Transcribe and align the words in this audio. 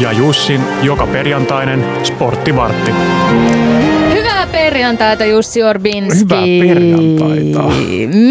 ja 0.00 0.12
Jussin 0.12 0.60
joka 0.82 1.06
perjantainen 1.06 1.84
sporttivartti. 2.02 2.90
Hyvää 4.12 4.46
perjantaita 4.52 5.24
Jussi 5.24 5.62
Orbinski. 5.62 6.20
Hyvää 6.24 6.74
perjantaita. 6.74 7.62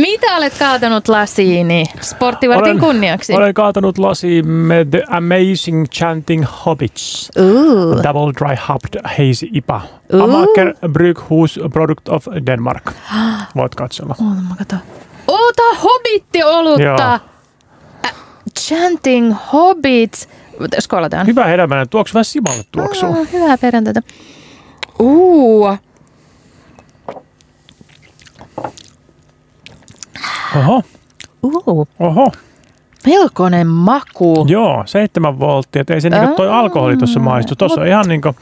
Mitä 0.02 0.38
olet 0.38 0.54
kaatanut 0.60 1.08
lasiini 1.08 1.86
sporttivartin 2.02 2.80
kunniaksi? 2.80 3.34
Olen 3.34 3.54
kaatanut 3.54 3.98
lasiimme 3.98 4.86
The 4.92 5.04
Amazing 5.10 5.86
Chanting 5.86 6.46
Hobbits. 6.66 7.32
Uh. 7.40 8.04
Double 8.04 8.34
Dry 8.40 8.56
Hopped 8.70 9.02
Hazy 9.04 9.48
IPA. 9.54 9.82
Uh. 10.14 10.24
Amaker 10.24 10.74
Bryghus 10.92 11.60
Product 11.74 12.10
of 12.10 12.28
Denmark. 12.46 12.92
Voit 13.56 13.76
katsella. 13.76 14.16
Oota, 14.20 14.42
mä. 14.50 14.56
Oota! 14.60 14.78
Joo. 16.80 16.98
Ä, 16.98 17.20
Chanting 18.60 19.36
Hobbits. 19.54 20.28
Skolataan. 20.80 21.28
Hyvä 21.28 21.46
hedelmäinen 21.46 21.90
tuoksu, 21.90 22.14
vähän 22.14 22.26
simalle 22.26 22.64
tuoksuu. 22.72 23.10
Ah, 23.22 23.32
hyvää 23.34 23.58
perjantaita. 23.58 24.02
Uu, 25.00 25.68
Oho, 30.58 30.84
uu, 31.44 31.88
oho. 32.00 32.32
melkoinen 33.06 33.68
maku. 33.68 34.46
Joo, 34.50 34.84
seitsemän 34.86 35.40
volttia. 35.40 35.82
Et 35.82 35.90
ei 35.90 36.02
se 36.02 36.10
niinku 36.10 36.36
toi 36.36 36.50
alkoholi 36.50 36.98
tuossa 36.98 37.20
maistu. 37.20 37.56
Tuossa 37.56 37.82
on 37.82 37.88
ihan 37.88 38.06
niinku 38.08 38.36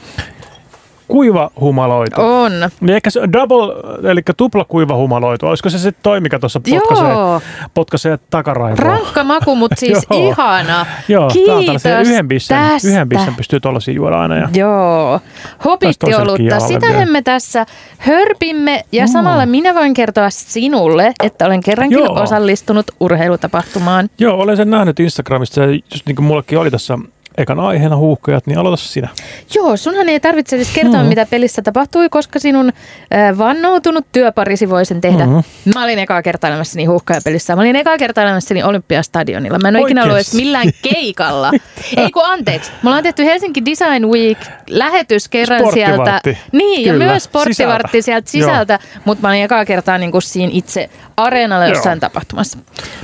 kuiva 1.08 1.52
humaloitu. 1.60 2.22
On. 2.22 2.52
Niin 2.82 2.96
ehkä 2.96 3.10
se 3.10 3.22
double, 3.34 3.74
eli 4.12 4.22
tupla 4.38 4.66
kuiva 4.66 4.96
humaloitu. 4.96 5.48
Olisiko 5.48 5.70
se 5.70 5.78
se 5.80 5.92
toi, 5.92 6.20
mikä 6.20 6.40
tuossa 6.40 6.60
potkaisee, 6.60 7.10
Joo, 7.10 7.42
potkaisee 7.74 8.20
takaraivoa? 8.30 8.76
rankka 8.86 9.24
maku, 9.24 9.56
mutta 9.56 9.76
siis 9.86 10.04
ihana. 10.14 10.86
Joo, 11.08 11.30
tää 11.46 11.56
on 11.56 11.60
Kiitos 11.64 11.84
tällaisen 11.84 12.14
yhden 12.14 12.28
bissen, 12.28 12.58
tästä. 12.58 12.88
yhden 12.88 13.10
bissen 13.10 13.36
pystyy 13.36 13.60
tuollaisia 13.60 13.94
juoda 13.94 14.22
aina. 14.22 14.36
Ja 14.38 14.50
Joo, 14.56 15.20
hobittiolutta. 15.66 16.60
Sitähän 16.60 17.12
me 17.12 17.22
tässä 17.22 17.66
hörpimme 17.98 18.86
ja 18.92 19.08
samalla 19.08 19.46
minä 19.46 19.76
voin 19.76 19.94
kertoa 19.94 20.30
sinulle, 20.30 21.14
että 21.24 21.46
olen 21.46 21.62
kerrankin 21.64 21.98
Joo. 22.00 22.22
osallistunut 22.24 22.86
urheilutapahtumaan. 23.00 24.10
Joo, 24.20 24.38
olen 24.42 24.58
sen 24.58 24.70
nähnyt 24.70 25.00
Instagramista. 25.00 25.60
Ja 25.60 25.68
just 25.72 26.06
niin 26.06 26.16
kuin 26.16 26.26
mullekin 26.26 26.60
oli 26.60 26.72
tässä 26.72 26.98
ekan 27.38 27.60
aiheena 27.60 27.98
huuhkajat, 27.98 28.48
niin 28.48 28.60
aloita 28.60 28.78
sinä. 28.84 29.10
Joo, 29.56 29.78
sunhan 29.78 30.10
ei 30.10 30.20
tarvitse 30.20 30.56
edes 30.56 30.70
kertoa, 30.74 31.00
Mhm. 31.00 31.08
mitä 31.10 31.26
pelissä 31.26 31.62
tapahtui, 31.62 32.10
koska 32.10 32.40
sinun 32.40 32.68
äh, 33.16 33.38
vannoutunut 33.38 34.06
työparisi 34.12 34.70
voi 34.70 34.86
sen 34.86 35.02
tehdä. 35.02 35.26
Mhm. 35.26 35.40
Mä 35.76 35.84
olin 35.84 36.00
ekaa 36.00 36.22
kertailemässäni 36.22 36.86
huuhkajapelissä. 36.86 37.56
Mä 37.56 37.62
olin 37.62 37.76
ekaa 37.76 37.98
kertailemässäni 37.98 38.64
Olympiastadionilla. 38.64 39.60
Mä 39.60 39.68
en 39.68 39.76
ole 39.76 39.84
ikinä 39.84 40.04
ollut 40.04 40.16
edes 40.16 40.34
millään 40.34 40.68
keikalla. 40.94 41.52
ei 41.98 42.12
kun 42.12 42.26
anteeksi. 42.26 42.72
Me 42.84 42.90
ollaan 42.90 43.04
tehty 43.04 43.26
Helsinki 43.26 43.66
Design 43.66 44.06
Week 44.08 44.38
lähetys 44.70 45.28
kerran 45.30 45.62
sieltä. 45.74 46.22
Niin, 46.52 46.86
ja 46.86 46.94
Kyllä, 46.94 47.06
myös 47.06 47.24
sporttivartti 47.24 48.02
sisältä. 48.02 48.30
sieltä 48.32 48.52
sisältä. 48.52 48.80
Mutta 49.06 49.22
mä 49.22 49.28
olin 49.30 49.42
ekaa 49.44 49.66
kertaa 49.66 49.98
niin 49.98 50.12
kuin 50.12 50.22
siinä 50.22 50.52
itse 50.56 50.90
areenalla 51.18 51.68
jossain 51.68 51.96
Joo. 51.96 52.00
tapahtumassa. 52.10 52.58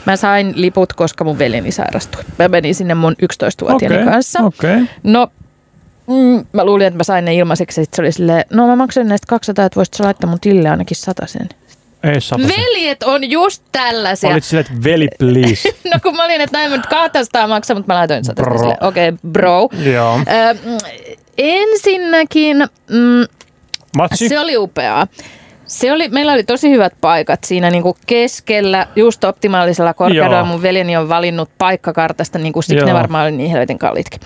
Mä 0.05 0.15
sain 0.15 0.53
liput, 0.55 0.93
koska 0.93 1.23
mun 1.23 1.39
veljeni 1.39 1.71
sairastui. 1.71 2.23
Mä 2.39 2.47
menin 2.47 2.75
sinne 2.75 2.93
mun 2.93 3.15
11-vuotiaani 3.23 3.95
Okei, 3.95 4.05
kanssa. 4.13 4.22
Okei. 4.45 4.81
No, 5.03 5.27
mm, 6.07 6.45
mä 6.53 6.65
luulin, 6.65 6.87
että 6.87 6.97
mä 6.97 7.03
sain 7.03 7.25
ne 7.25 7.35
ilmaiseksi. 7.35 7.81
Sitten 7.81 7.95
se 7.95 8.01
oli 8.01 8.11
silleen, 8.11 8.45
no 8.49 8.67
mä 8.67 8.75
maksan 8.75 9.07
näistä 9.07 9.27
200, 9.27 9.65
että 9.65 9.75
voisit 9.75 9.93
sä 9.93 10.03
laittaa 10.03 10.29
mun 10.29 10.39
tilille 10.39 10.69
ainakin 10.69 10.97
sen. 11.25 11.49
Ei 12.03 12.21
sata. 12.21 12.43
Veljet 12.43 13.03
on 13.03 13.31
just 13.31 13.63
tällaisia. 13.71 14.29
Olit 14.29 14.43
silleen, 14.43 14.65
että 14.71 14.83
veli 14.83 15.07
please. 15.19 15.69
No 15.93 15.99
kun 16.03 16.15
mä 16.15 16.25
olin, 16.25 16.41
että 16.41 16.57
näin 16.57 16.71
mä 16.71 16.77
nyt 16.77 16.85
200 16.85 17.47
maksaa, 17.47 17.75
mutta 17.75 17.93
mä 17.93 17.97
laitoin 17.97 18.25
100. 18.25 18.41
Bro. 18.43 18.57
Silleen, 18.57 18.83
Okei, 18.83 19.09
okay, 19.09 19.31
bro. 19.31 19.69
Joo. 19.93 20.19
Ö, 20.19 20.53
mm, 20.53 20.77
ensinnäkin 21.37 22.57
mm, 22.89 23.25
Matsi? 23.97 24.29
se 24.29 24.39
oli 24.39 24.57
upeaa. 24.57 25.07
Se 25.65 25.91
oli, 25.91 26.09
meillä 26.09 26.33
oli 26.33 26.43
tosi 26.43 26.69
hyvät 26.69 26.93
paikat 27.01 27.43
siinä 27.43 27.69
niin 27.69 27.83
kuin 27.83 27.95
keskellä, 28.07 28.87
just 28.95 29.23
optimaalisella 29.23 29.93
korkeudella. 29.93 30.37
Joo. 30.37 30.45
Mun 30.45 30.61
veljeni 30.61 30.97
on 30.97 31.09
valinnut 31.09 31.49
paikkakartasta, 31.57 32.39
niin 32.39 32.53
kuin 32.53 32.63
siksi 32.63 32.75
Joo. 32.75 32.87
ne 32.87 32.93
varmaan 32.93 33.23
oli 33.23 33.31
niin 33.31 33.51
helvetin 33.51 33.79
kalliitkin. 33.79 34.19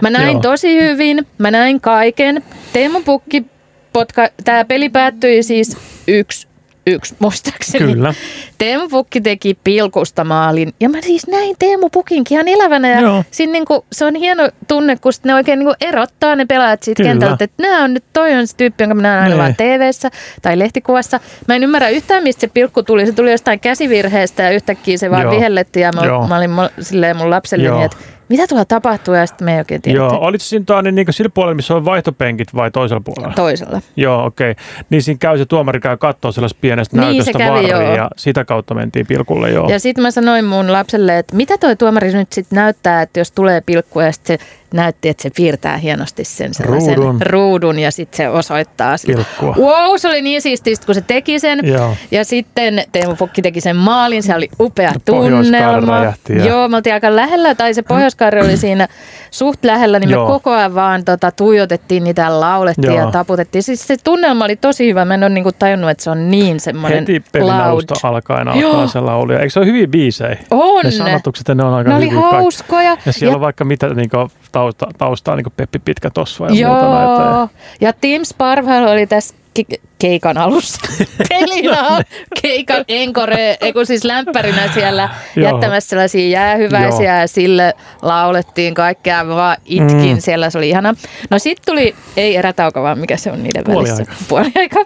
Mä 0.00 0.10
näin 0.10 0.32
Joo. 0.32 0.40
tosi 0.40 0.80
hyvin, 0.82 1.26
mä 1.38 1.50
näin 1.50 1.80
kaiken. 1.80 2.42
Teemu 2.72 3.00
Pukki, 3.00 3.44
potka, 3.92 4.28
tämä 4.44 4.64
peli 4.64 4.88
päättyi 4.88 5.42
siis 5.42 5.76
yksi, 6.08 6.46
yksi 6.86 7.14
muistaakseni. 7.18 7.92
Kyllä. 7.92 8.14
Teemu 8.58 8.88
Pukki 8.88 9.20
teki 9.20 9.58
pilkusta 9.64 10.24
maalin. 10.24 10.72
Ja 10.80 10.88
mä 10.88 11.00
siis 11.00 11.26
näin 11.26 11.56
Teemu 11.58 11.88
Pukinkin 11.88 12.34
ihan 12.34 12.48
elävänä. 12.48 12.88
Ja 12.90 13.00
Joo. 13.00 13.24
siinä 13.30 13.52
niinku, 13.52 13.84
se 13.92 14.04
on 14.04 14.14
hieno 14.14 14.48
tunne, 14.68 14.96
kun 14.96 15.12
ne 15.24 15.34
oikein 15.34 15.58
niinku 15.58 15.74
erottaa 15.80 16.36
ne 16.36 16.44
pelaajat 16.46 16.82
siitä 16.82 17.02
Kyllä. 17.02 17.10
kentältä. 17.10 17.44
Että 17.44 17.62
nämä 17.62 17.84
on 17.84 17.94
nyt, 17.94 18.04
toi 18.12 18.34
on 18.34 18.46
se 18.46 18.56
tyyppi, 18.56 18.82
jonka 18.84 18.94
mä 18.94 19.02
näen 19.02 19.22
aina 19.22 19.34
Nee. 19.34 19.38
vaan 19.38 19.54
TV-ssä 19.56 20.10
tai 20.42 20.58
lehtikuvassa. 20.58 21.20
Mä 21.48 21.54
en 21.54 21.62
ymmärrä 21.64 21.88
yhtään, 21.88 22.22
mistä 22.22 22.40
se 22.40 22.48
pilkku 22.48 22.82
tuli. 22.82 23.06
Se 23.06 23.12
tuli 23.12 23.30
jostain 23.32 23.60
käsivirheestä 23.60 24.42
ja 24.42 24.50
yhtäkkiä 24.50 24.98
se 24.98 25.10
vaan 25.10 25.22
Joo. 25.22 25.32
vihellettiin. 25.34 25.82
Ja 25.84 25.90
mä, 26.00 26.06
Joo. 26.06 26.26
mä 26.28 26.36
olin 26.36 26.50
silleen 26.80 27.16
mun 27.16 27.30
lapselleni, 27.30 27.84
että 27.84 27.96
mitä 28.28 28.46
tuolla 28.46 28.64
tapahtuu 28.64 29.14
ja 29.14 29.26
sitten 29.26 29.44
me 29.44 29.52
ei 29.52 29.58
oikein 29.58 29.82
tiedetty. 29.82 30.14
Joo, 30.14 30.18
olit 30.20 30.42
siinä 30.42 30.64
tuo, 30.64 30.80
niin, 30.80 30.94
niin 30.94 31.06
sillä 31.10 31.30
puolella, 31.34 31.54
missä 31.54 31.74
on 31.74 31.84
vaihtopenkit 31.84 32.54
vai 32.54 32.70
toisella 32.70 33.02
puolella? 33.04 33.34
Toisella. 33.34 33.80
Joo, 33.96 34.24
okei. 34.24 34.50
Okay. 34.50 34.64
Niin 34.90 35.02
siinä 35.02 35.18
käy 35.18 35.38
se 35.38 35.46
tuomari 35.46 35.80
käy 35.80 35.96
katsoo 35.96 36.32
sellaista 36.32 36.58
pienestä 36.60 36.96
Niin, 36.96 37.16
näytöstä 37.16 37.38
varriin 37.38 37.70
joo. 37.70 37.96
ja 37.96 38.10
sitä 38.16 38.44
kautta 38.44 38.74
mentiin 38.74 39.06
pilkulle, 39.06 39.50
joo. 39.50 39.68
Ja 39.68 39.80
sitten 39.80 40.02
mä 40.02 40.10
sanoin 40.10 40.44
mun 40.44 40.72
lapselle, 40.72 41.18
että 41.18 41.36
mitä 41.36 41.58
toi 41.58 41.76
tuomari 41.76 42.12
nyt 42.12 42.32
sitten 42.32 42.56
näyttää, 42.56 43.02
että 43.02 43.20
jos 43.20 43.32
tulee 43.32 43.60
pilkku 43.60 44.00
ja 44.00 44.12
sitten 44.12 44.38
se 44.38 44.44
näytti, 44.72 45.08
että 45.08 45.22
se 45.22 45.30
piirtää 45.36 45.76
hienosti 45.76 46.24
sen 46.24 46.54
sellaisen 46.54 46.96
Ruudun. 46.96 47.22
ruudun 47.22 47.78
ja 47.78 47.90
sitten 47.90 48.16
se 48.16 48.28
osoittaa 48.28 48.96
sitä. 48.96 49.24
Wow, 49.42 49.96
se 49.96 50.08
oli 50.08 50.22
niin 50.22 50.42
siistiä, 50.42 50.74
sit 50.74 50.84
kun 50.84 50.94
se 50.94 51.00
teki 51.00 51.38
sen. 51.38 51.58
Joo. 51.62 51.94
Ja 52.10 52.24
sitten 52.24 52.84
Teemu 52.92 53.16
Pukki 53.16 53.42
teki 53.42 53.60
sen 53.60 53.76
maalin, 53.76 54.22
se 54.22 54.34
oli 54.34 54.48
upea 54.60 54.92
tunnelma. 55.04 55.98
ja- 55.98 56.44
Joo, 56.46 56.68
me 56.68 56.76
oltiin 56.76 56.94
aika 56.94 57.16
lähellä, 57.16 57.54
tai 57.54 57.74
se 57.74 57.82
pohjois 57.82 58.16
oli 58.44 58.56
siinä 58.56 58.88
suht 59.30 59.64
lähellä, 59.64 59.98
niin 59.98 60.08
me 60.10 60.14
Joo. 60.14 60.26
koko 60.26 60.50
ajan 60.50 60.74
vaan 60.74 61.04
tota, 61.04 61.30
tuijotettiin 61.30 62.04
niitä, 62.04 62.40
laulettiin 62.40 62.92
Joo. 62.94 63.04
ja 63.06 63.10
taputettiin. 63.10 63.62
Siis 63.62 63.86
se 63.86 63.96
tunnelma 64.04 64.44
oli 64.44 64.56
tosi 64.56 64.88
hyvä, 64.88 65.04
mä 65.04 65.14
en 65.14 65.22
ole 65.22 65.30
niinku 65.30 65.52
tajunnut, 65.52 65.90
että 65.90 66.04
se 66.04 66.10
on 66.10 66.30
niin 66.30 66.60
semmoinen 66.60 66.98
Heti 66.98 67.22
pelin 67.32 67.46
loud. 67.48 67.84
alkaen 68.02 68.48
alkaa 68.48 68.60
Joo. 68.62 68.86
se 68.88 69.00
laulu. 69.00 69.32
Eikö 69.32 69.50
se 69.50 69.58
ole 69.60 69.66
hyviä 69.66 69.86
biisejä? 69.86 70.36
On. 70.50 70.84
Ne 70.84 70.90
sanotukset, 70.90 71.48
ne 71.54 71.64
on 71.64 71.74
aika 71.74 71.90
Ne 71.90 71.96
oli 71.96 72.04
hyviä 72.06 72.20
kaikki. 72.20 72.36
hauskoja. 72.36 72.96
Ja 73.06 73.12
siellä 73.12 73.32
Ja- 73.32 73.36
on 73.36 73.40
vaikka 73.40 73.64
mitä 73.64 73.88
niin 73.94 74.10
tausta, 74.52 74.86
taustaa, 74.98 75.36
niin 75.36 75.46
Peppi 75.56 75.78
Pitkä 75.78 76.10
Tosva 76.10 76.46
ja 76.50 76.68
muuta 76.68 76.88
näitä. 76.88 77.22
Joo, 77.22 77.48
ja 77.80 77.92
Tim 77.92 78.24
Sparvel 78.24 78.86
oli 78.88 79.06
tässä 79.06 79.34
ke- 79.60 79.80
keikan 79.98 80.38
alussa. 80.38 80.80
Pelin 81.28 81.78
al- 81.78 82.02
keikan 82.42 82.84
enkore, 82.88 83.56
ei 83.60 83.72
kun 83.72 83.86
siis 83.86 84.04
lämpärinä 84.04 84.72
siellä 84.74 85.08
Joo. 85.36 85.50
jättämässä 85.52 85.88
sellaisia 85.90 86.28
jäähyväisiä 86.28 87.12
Joo. 87.12 87.20
ja 87.20 87.26
sille 87.28 87.74
laulettiin 88.02 88.74
kaikkea, 88.74 89.28
vaan 89.28 89.56
itkin 89.64 90.14
Mm. 90.16 90.20
siellä, 90.20 90.50
se 90.50 90.58
oli 90.58 90.68
ihana. 90.68 90.94
No 91.30 91.38
sitten 91.38 91.72
tuli, 91.72 91.94
ei 92.16 92.36
erätauko, 92.36 92.82
vaan 92.82 92.98
mikä 92.98 93.16
se 93.16 93.32
on 93.32 93.42
niiden 93.42 93.64
Puoliaika. 93.64 94.04
välissä. 94.06 94.24
Puoliaika. 94.28 94.84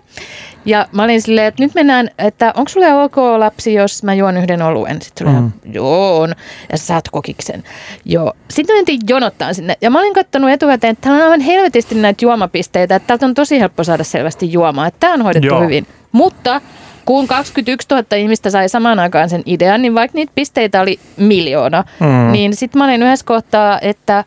Ja 0.67 0.87
mä 0.93 1.05
olin 1.05 1.23
silleen, 1.23 1.47
että 1.47 1.63
nyt 1.63 1.75
mennään, 1.75 2.09
että 2.19 2.53
onko 2.57 2.69
sulle 2.69 2.95
ok 3.03 3.17
lapsi, 3.39 3.75
jos 3.75 4.03
mä 4.03 4.15
juon 4.15 4.37
yhden 4.37 4.63
oluen? 4.63 5.03
Sitten 5.03 5.27
Mm. 5.29 5.53
joo 5.73 6.19
on. 6.21 6.35
Ja 6.73 6.79
sä 6.79 6.87
saat 6.87 7.09
kokiksen. 7.13 7.65
Joo. 8.05 8.33
Sitten 8.51 8.75
me 8.75 8.79
mentiin 8.79 9.01
jonottaan 9.09 9.55
sinne. 9.55 9.75
Ja 9.81 9.91
mä 9.91 9.99
olin 9.99 10.15
kattonut 10.15 10.51
etukäteen, 10.51 10.91
että 10.93 11.03
täällä 11.03 11.17
on 11.19 11.25
aivan 11.25 11.41
helvetisti 11.41 11.95
näitä 11.95 12.25
juomapisteitä. 12.25 12.97
Että 12.97 13.07
täältä 13.07 13.27
on 13.27 13.35
tosi 13.35 13.61
helppo 13.61 13.85
saada 13.85 14.05
selvästi 14.05 14.53
juomaa. 14.53 14.87
Että 14.87 15.01
tää 15.01 15.13
on 15.13 15.23
hoidettu 15.23 15.47
Joo. 15.47 15.61
hyvin. 15.61 15.87
Mutta 16.13 16.61
kun 17.05 17.27
21 17.27 17.89
000 17.91 18.05
ihmistä 18.17 18.51
sai 18.51 18.69
samaan 18.69 18.99
aikaan 18.99 19.29
sen 19.31 19.43
idean, 19.47 19.83
niin 19.83 19.95
vaikka 19.95 20.17
niitä 20.17 20.33
pisteitä 20.35 20.81
oli 20.81 21.01
miljoona, 21.17 21.85
Mm. 22.01 22.33
niin 22.33 22.57
sitten 22.57 22.79
mä 22.79 22.85
olin 22.85 23.03
yhdessä 23.03 23.27
kohtaa, 23.27 23.79
että 23.83 24.19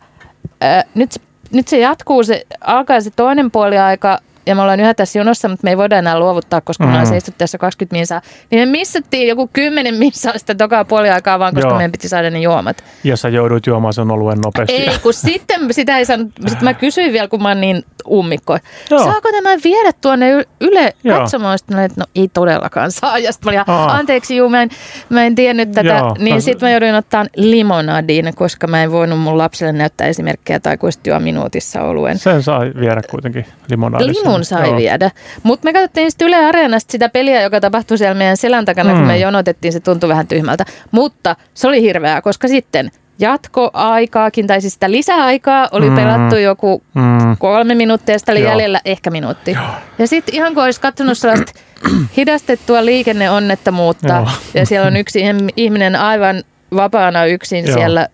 äh, 0.64 0.86
nyt, 0.96 1.12
se- 1.12 1.20
nyt 1.52 1.68
se 1.68 1.80
jatkuu, 1.80 2.24
se 2.24 2.46
alkaa 2.62 3.02
se 3.02 3.10
toinen 3.16 3.52
puoli 3.52 3.78
aika 3.78 4.20
ja 4.46 4.56
me 4.56 4.62
ollaan 4.62 4.80
yhä 4.80 4.94
tässä 4.94 5.20
jonossa, 5.20 5.50
mutta 5.50 5.64
me 5.64 5.70
ei 5.70 5.78
voida 5.78 5.98
enää 5.98 6.20
luovuttaa, 6.20 6.62
koska 6.62 6.84
me 6.84 6.90
ollaan 6.90 7.06
Mm. 7.06 7.10
seistu 7.10 7.32
tässä 7.38 7.58
20 7.58 7.96
minsaa. 7.96 8.22
Niin 8.52 8.68
me 8.68 8.72
missattiin 8.72 9.28
joku 9.28 9.50
10 9.54 9.96
minsaa 9.96 10.38
sitä 10.38 10.56
tokaa 10.56 10.86
puoli 10.86 11.10
aikaa 11.10 11.40
vaan, 11.40 11.54
koska 11.54 11.70
Joo. 11.70 11.78
meidän 11.78 11.92
piti 11.92 12.10
saada 12.10 12.30
ne 12.30 12.40
juomat. 12.40 12.84
Ja 13.04 13.18
sä 13.18 13.30
jouduit 13.30 13.68
juomaan 13.68 13.94
sen 13.94 14.12
oluen 14.12 14.38
nopeasti. 14.46 14.76
Ei, 14.76 15.00
kun 15.04 15.14
sitten 15.14 15.74
sitä 15.74 15.98
ei 15.98 16.06
saanut, 16.06 16.28
sitten 16.50 16.64
mä 16.64 16.74
kysyin 16.74 17.14
vielä, 17.14 17.28
kun 17.28 17.42
mä 17.44 17.48
oon 17.50 17.62
niin 17.62 17.84
ummikko. 18.08 18.58
Joo. 18.90 19.04
Saako 19.04 19.30
tämä 19.32 19.50
viedä 19.64 19.92
tuonne 20.02 20.46
Yle 20.62 20.94
Joo. 21.04 21.20
katsomaan? 21.20 21.58
Sitten 21.60 21.76
mä 21.78 21.82
olin, 21.82 21.92
että 21.92 22.02
no 22.02 22.06
ei 22.16 22.28
todellakaan 22.34 22.92
saa. 22.92 23.18
Ja 23.18 23.32
sitten 23.34 23.54
mä 23.54 23.64
olin, 23.84 23.90
anteeksi 24.00 24.36
juu, 24.38 24.50
mä 24.50 24.62
en, 24.62 24.70
mä 25.10 25.26
en 25.26 25.36
tiennyt 25.36 25.72
tätä. 25.72 25.90
Joo. 25.90 26.16
Niin 26.20 26.42
sitten 26.42 26.68
mä 26.68 26.72
jouduin 26.72 26.96
ottaa 26.96 27.26
limonadin, 27.36 28.34
koska 28.36 28.68
mä 28.68 28.84
en 28.84 28.92
voinut 28.92 29.20
mun 29.20 29.38
lapselle 29.38 29.74
näyttää 29.74 30.08
esimerkkejä 30.08 30.60
tai 30.60 30.78
juo 31.08 31.20
minuutissa 31.20 31.82
oluen. 31.82 32.18
Sen 32.18 32.44
sai 32.44 32.72
viedä 32.80 33.02
kuitenkin 33.12 33.46
limonadissa. 33.70 34.24
Limun 34.24 34.46
sai 34.46 34.68
Joo. 34.68 34.78
viedä. 34.78 35.12
Mutta 35.44 35.66
me 35.66 35.74
katsottiin 35.74 36.12
sitten 36.12 36.28
Yle 36.28 36.36
Areenasta 36.36 36.92
sitä 36.92 37.10
peliä, 37.10 37.42
joka 37.42 37.60
tapahtui 37.62 37.98
siellä 37.98 38.16
meidän 38.16 38.38
selän 38.38 38.66
takana, 38.66 38.90
mm. 38.90 38.96
kun 38.96 39.04
Mm. 39.04 39.08
me 39.08 39.18
jonotettiin. 39.18 39.74
Se 39.74 39.80
tuntui 39.80 40.10
vähän 40.10 40.28
tyhmältä. 40.28 40.66
Mutta 40.92 41.36
se 41.54 41.68
oli 41.68 41.82
hirveää, 41.82 42.22
koska 42.22 42.48
sitten 42.48 42.92
jatkoaikaakin, 43.20 44.48
tai 44.48 44.62
siis 44.62 44.74
sitä 44.74 44.92
lisäaikaa 44.92 45.68
oli 45.72 45.90
Mm. 45.90 45.96
pelattu 45.96 46.36
joku 46.38 46.84
Mm. 46.94 47.38
kolme 47.40 47.76
minuuttia, 47.76 48.16
ja 48.16 48.20
sitä 48.20 48.32
oli 48.32 48.42
Joo. 48.42 48.52
jäljellä 48.52 48.82
ehkä 48.86 49.10
minuutti. 49.10 49.58
Ja 50.00 50.08
sitten 50.08 50.36
ihan 50.36 50.54
kuin 50.54 50.64
olisi 50.64 50.82
katsonut 50.82 51.18
sellaista 51.18 51.52
hidastettua 52.18 52.86
liikenneonnettomuutta, 52.86 54.08
Joo. 54.14 54.28
ja 54.54 54.66
siellä 54.66 54.88
on 54.88 54.98
yksi 54.98 55.20
ihm- 55.20 55.54
ihminen 55.56 55.96
aivan 55.96 56.44
vapaana 56.76 57.26
yksin 57.26 57.66
Joo. 57.66 57.78
siellä 57.78 58.08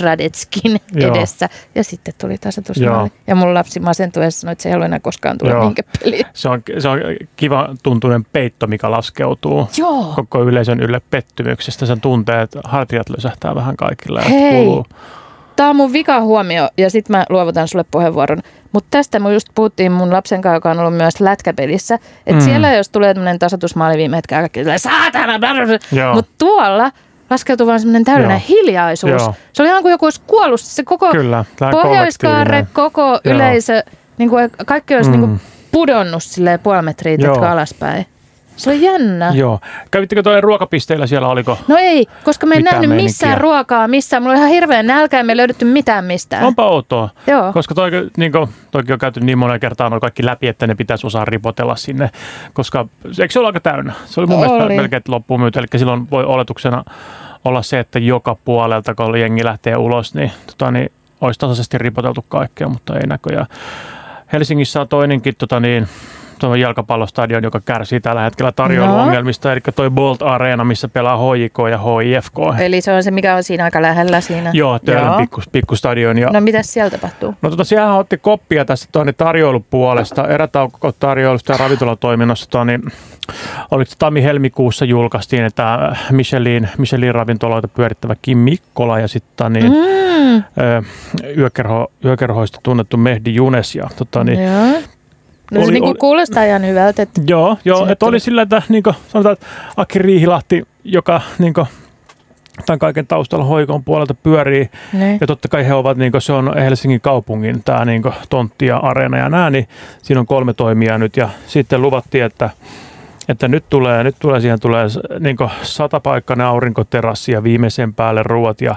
Radetskin 0.00 0.76
Joo. 0.94 1.14
edessä. 1.16 1.48
Ja 1.74 1.84
sitten 1.84 2.14
tuli 2.20 2.38
tasoitus. 2.38 2.76
Joo. 2.76 3.08
Ja 3.26 3.34
mun 3.34 3.54
lapsi 3.54 3.80
masentui 3.80 4.24
ja 4.24 4.30
sanoi, 4.30 4.52
että 4.52 4.62
se 4.62 4.68
ei 4.68 4.72
halua 4.72 4.86
enää 4.86 5.00
koskaan 5.00 5.38
tulla 5.38 5.58
mihinkään 5.58 5.88
peliin. 6.04 6.26
Se 6.32 6.48
on, 6.48 6.62
se 6.78 6.88
on 6.88 6.98
kiva 7.36 7.68
tuntunen 7.82 8.24
peitto, 8.24 8.66
mikä 8.66 8.90
laskeutuu 8.90 9.68
Joo. 9.76 10.12
koko 10.16 10.42
yleisön 10.44 10.80
ylle 10.80 11.00
pettymyksestä. 11.10 11.86
Sen 11.86 12.00
tuntee, 12.00 12.42
että 12.42 12.60
hartiat 12.64 13.08
lösähtää 13.08 13.54
vähän 13.54 13.76
kaikille. 13.76 14.22
Hei. 14.30 14.64
kuuluu- 14.64 14.86
Tämä 15.56 15.70
on 15.70 15.76
mun 15.76 15.92
vika 15.92 16.20
huomio 16.20 16.68
ja 16.76 16.90
sitten 16.90 17.16
mä 17.16 17.24
luovutan 17.30 17.68
sulle 17.68 17.84
puheenvuoron. 17.90 18.38
Mutta 18.72 18.86
tästä 18.90 19.20
mun 19.20 19.32
just 19.32 19.48
puhuttiin 19.54 19.92
mun 19.92 20.12
lapsen 20.12 20.42
kanssa, 20.42 20.54
joka 20.54 20.70
on 20.70 20.78
ollut 20.78 20.96
myös 20.96 21.20
lätkäpelissä. 21.20 21.94
Että 22.26 22.32
Mm. 22.34 22.40
siellä 22.40 22.72
jos 22.74 22.88
tulee 22.88 23.14
tämmöinen 23.14 23.38
tasoitusmaali 23.38 23.96
viime 23.96 24.16
hetkellä, 24.16 24.40
kaikki 24.40 24.60
tulee 24.62 24.78
saatana, 24.78 25.38
mutta 26.14 26.30
tuolla 26.38 26.90
laskeutui 27.30 27.66
vaan 27.66 27.80
semmoinen 27.80 28.04
täydellinen 28.04 28.42
Joo. 28.48 28.58
hiljaisuus. 28.58 29.22
Joo. 29.22 29.34
Se 29.52 29.62
oli 29.62 29.68
ihan 29.68 29.82
kuin 29.82 29.92
joku 29.92 30.06
olisi 30.06 30.20
kuollut. 30.26 30.60
Se 30.60 30.84
koko 30.84 31.10
Kyllä, 31.12 31.44
Pohjoiskaarre, 31.70 32.66
koko 32.72 33.02
Joo. 33.02 33.20
yleisö, 33.24 33.82
niin 34.18 34.30
kuin 34.30 34.50
kaikki 34.66 34.94
olisi 34.96 35.10
Mm. 35.10 35.16
mm. 35.16 35.20
niin 35.20 35.28
kuin 35.30 35.40
pudonnut 35.72 36.22
silleen 36.22 36.60
puoli 36.60 36.82
metriä 36.82 37.16
alaspäin. 37.50 38.06
Se 38.58 38.70
oli 38.70 38.82
jännä. 38.82 39.30
Joo. 39.34 39.60
Kävittekö 39.90 40.22
toi 40.22 40.40
ruokapisteillä 40.40 41.06
siellä, 41.06 41.28
oliko? 41.28 41.58
No 41.68 41.76
ei, 41.78 42.06
koska 42.24 42.46
me 42.46 42.54
ei 42.54 42.58
Mitään 42.60 42.80
nähnyt 42.82 42.96
missään 42.96 43.28
meininkiä. 43.30 43.42
ruokaa, 43.42 43.88
missään. 43.88 44.22
Mulla 44.22 44.32
oli 44.32 44.38
ihan 44.38 44.50
hirveän 44.50 44.86
nälkä 44.86 45.18
ja 45.18 45.24
me 45.24 45.32
ei 45.32 45.36
löydetty 45.36 45.64
mitään 45.64 46.04
mistään. 46.04 46.44
Onpa 46.44 46.64
outoa. 46.66 47.08
Joo. 47.26 47.52
Koska 47.52 47.74
toi, 47.74 47.90
niin 48.16 48.32
kuin, 48.32 48.48
toikin 48.70 48.92
on 48.92 48.98
käyty 48.98 49.20
niin 49.20 49.38
monen 49.38 49.60
kertaan 49.60 49.90
noin 49.90 50.00
kaikki 50.00 50.26
läpi, 50.26 50.48
että 50.48 50.66
ne 50.66 50.74
pitäisi 50.74 51.06
osaa 51.06 51.24
ripotella 51.24 51.76
sinne. 51.76 52.10
Koska 52.52 52.86
eikö 53.20 53.32
se 53.32 53.38
ole 53.38 53.46
aika 53.46 53.60
täynnä? 53.60 53.92
Se 54.06 54.20
oli 54.20 54.26
mun 54.26 54.38
Oli. 54.38 54.46
mielestä 54.48 54.74
melkein 54.82 55.02
loppuun 55.08 55.40
myyty. 55.40 55.58
Eli 55.58 55.66
silloin 55.76 56.10
voi 56.10 56.24
oletuksena 56.24 56.84
olla 57.44 57.62
se, 57.62 57.78
että 57.78 57.98
joka 57.98 58.36
puolelta, 58.44 58.94
kun 58.94 59.20
jengi 59.20 59.44
lähtee 59.44 59.76
ulos, 59.76 60.14
niin, 60.14 60.30
tota, 60.46 60.70
niin 60.70 60.92
olisi 61.20 61.40
tasaisesti 61.40 61.78
ripoteltu 61.78 62.24
kaikkea, 62.28 62.68
mutta 62.68 62.96
ei 62.96 63.06
näköjään. 63.06 63.46
Helsingissä 64.32 64.80
on 64.80 64.88
toinenkin 64.88 65.34
tota, 65.38 65.60
niin, 65.60 65.88
tuo 66.38 66.54
jalkapallostadion, 66.54 67.42
joka 67.42 67.60
kärsii 67.64 68.00
tällä 68.00 68.22
hetkellä 68.22 68.52
tarjoiluongelmista, 68.52 69.52
eli 69.52 69.60
toi 69.76 69.90
Bolt 69.90 70.22
Arena, 70.22 70.64
missä 70.64 70.88
pelaa 70.88 71.16
HJK 71.16 71.58
ja 71.70 71.78
HIFK. 71.78 72.34
Eli 72.60 72.80
se 72.80 72.92
on 72.92 73.02
se, 73.02 73.10
mikä 73.10 73.34
on 73.34 73.42
siinä 73.42 73.64
aika 73.64 73.82
lähellä 73.82 74.20
siinä. 74.20 74.50
Joo, 74.54 74.78
Töölön 74.78 75.16
pikku, 75.16 75.42
pikkustadion. 75.52 76.18
Ja 76.18 76.28
No 76.32 76.40
mitä 76.40 76.62
siellä 76.62 76.90
tapahtuu? 76.90 77.34
No 77.42 77.50
tota, 77.50 77.64
siellähän 77.64 77.96
otti 77.98 78.18
koppia 78.18 78.64
tästä 78.64 78.88
tuonne 78.92 79.12
tarjoilupuolesta, 79.12 80.28
erätaukotarjoilusta 80.28 81.52
ja 81.52 81.58
ravintolatoiminnasta. 81.58 82.50
Tuonne, 82.50 82.80
oliko 83.70 83.90
se 83.90 83.98
tammi-helmikuussa 83.98 84.84
julkaistiin, 84.84 85.44
että 85.44 85.96
Michelin, 86.10 86.68
Michelin 86.78 87.14
ravintoloita 87.14 87.68
pyörittävä 87.68 88.14
Kim 88.22 88.38
Mikkola 88.38 88.98
ja 88.98 89.08
sitten 89.08 89.52
niin, 89.52 89.72
Mm. 90.28 90.36
ö, 90.36 90.82
yökerho, 91.36 91.92
yökerhoista 92.04 92.60
tunnettu 92.62 92.96
Mehdi 92.96 93.34
Junes. 93.34 93.74
Ja, 93.74 93.88
tota, 93.96 94.24
niin. 94.24 94.38
No 95.52 95.60
se 95.60 95.64
Oli- 95.64 95.72
niin 95.72 95.84
oli- 95.84 95.94
kuulostaa 95.94 96.44
ihan 96.44 96.66
hyvältä. 96.66 97.02
Että... 97.02 97.20
Joo, 97.26 97.56
joo 97.64 97.86
että 97.86 98.06
oli 98.06 98.20
sillä, 98.20 98.42
että 98.42 98.62
niin 98.68 98.82
kuin, 98.82 98.96
sanotaan, 99.08 99.32
että 99.32 99.46
Aki 99.76 99.98
Riihilahti, 99.98 100.62
joka 100.84 101.20
niin 101.38 101.54
kuin, 101.54 101.66
tämän 102.66 102.78
kaiken 102.78 103.06
taustalla 103.06 103.44
hoikon 103.44 103.84
puolelta 103.84 104.14
pyörii, 104.14 104.70
Ne. 104.92 105.18
Ja 105.20 105.26
totta 105.26 105.48
kai 105.48 105.66
he 105.66 105.74
ovat, 105.74 105.96
niin 105.96 106.12
se 106.18 106.32
on 106.32 106.56
Helsingin 106.56 107.00
kaupungin 107.00 107.62
tämä 107.64 107.84
niin 107.84 108.02
tontti 108.28 108.66
ja 108.66 108.76
areena 108.76 109.18
ja 109.18 109.28
nää, 109.28 109.50
niin 109.50 109.68
siinä 110.02 110.20
on 110.20 110.26
kolme 110.26 110.54
toimijaa 110.54 110.98
nyt. 110.98 111.16
Ja 111.16 111.28
sitten 111.46 111.82
luvattiin, 111.82 112.24
että, 112.24 112.50
että 113.28 113.48
nyt 113.48 113.64
tulee, 113.68 114.04
nyt 114.04 114.16
tulee 114.18 114.40
siihen 114.40 114.60
tulee 114.60 114.86
niin 115.20 115.36
satapaikkainen 115.62 116.46
aurinkoterassi 116.46 117.32
ja 117.32 117.42
viimeisen 117.42 117.94
päälle 117.94 118.22
ruoat. 118.22 118.60
Ja 118.60 118.76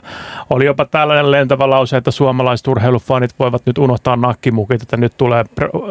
oli 0.49 0.65
jopa 0.65 0.85
tällainen 0.85 1.31
lentävä 1.31 1.69
lause, 1.69 1.97
että 1.97 2.11
suomalaiset 2.11 2.67
urheilufanit 2.67 3.35
voivat 3.39 3.65
nyt 3.65 3.77
unohtaa 3.77 4.15
nakkimukit, 4.15 4.81
että 4.81 4.97
nyt 4.97 5.13
tulee, 5.17 5.43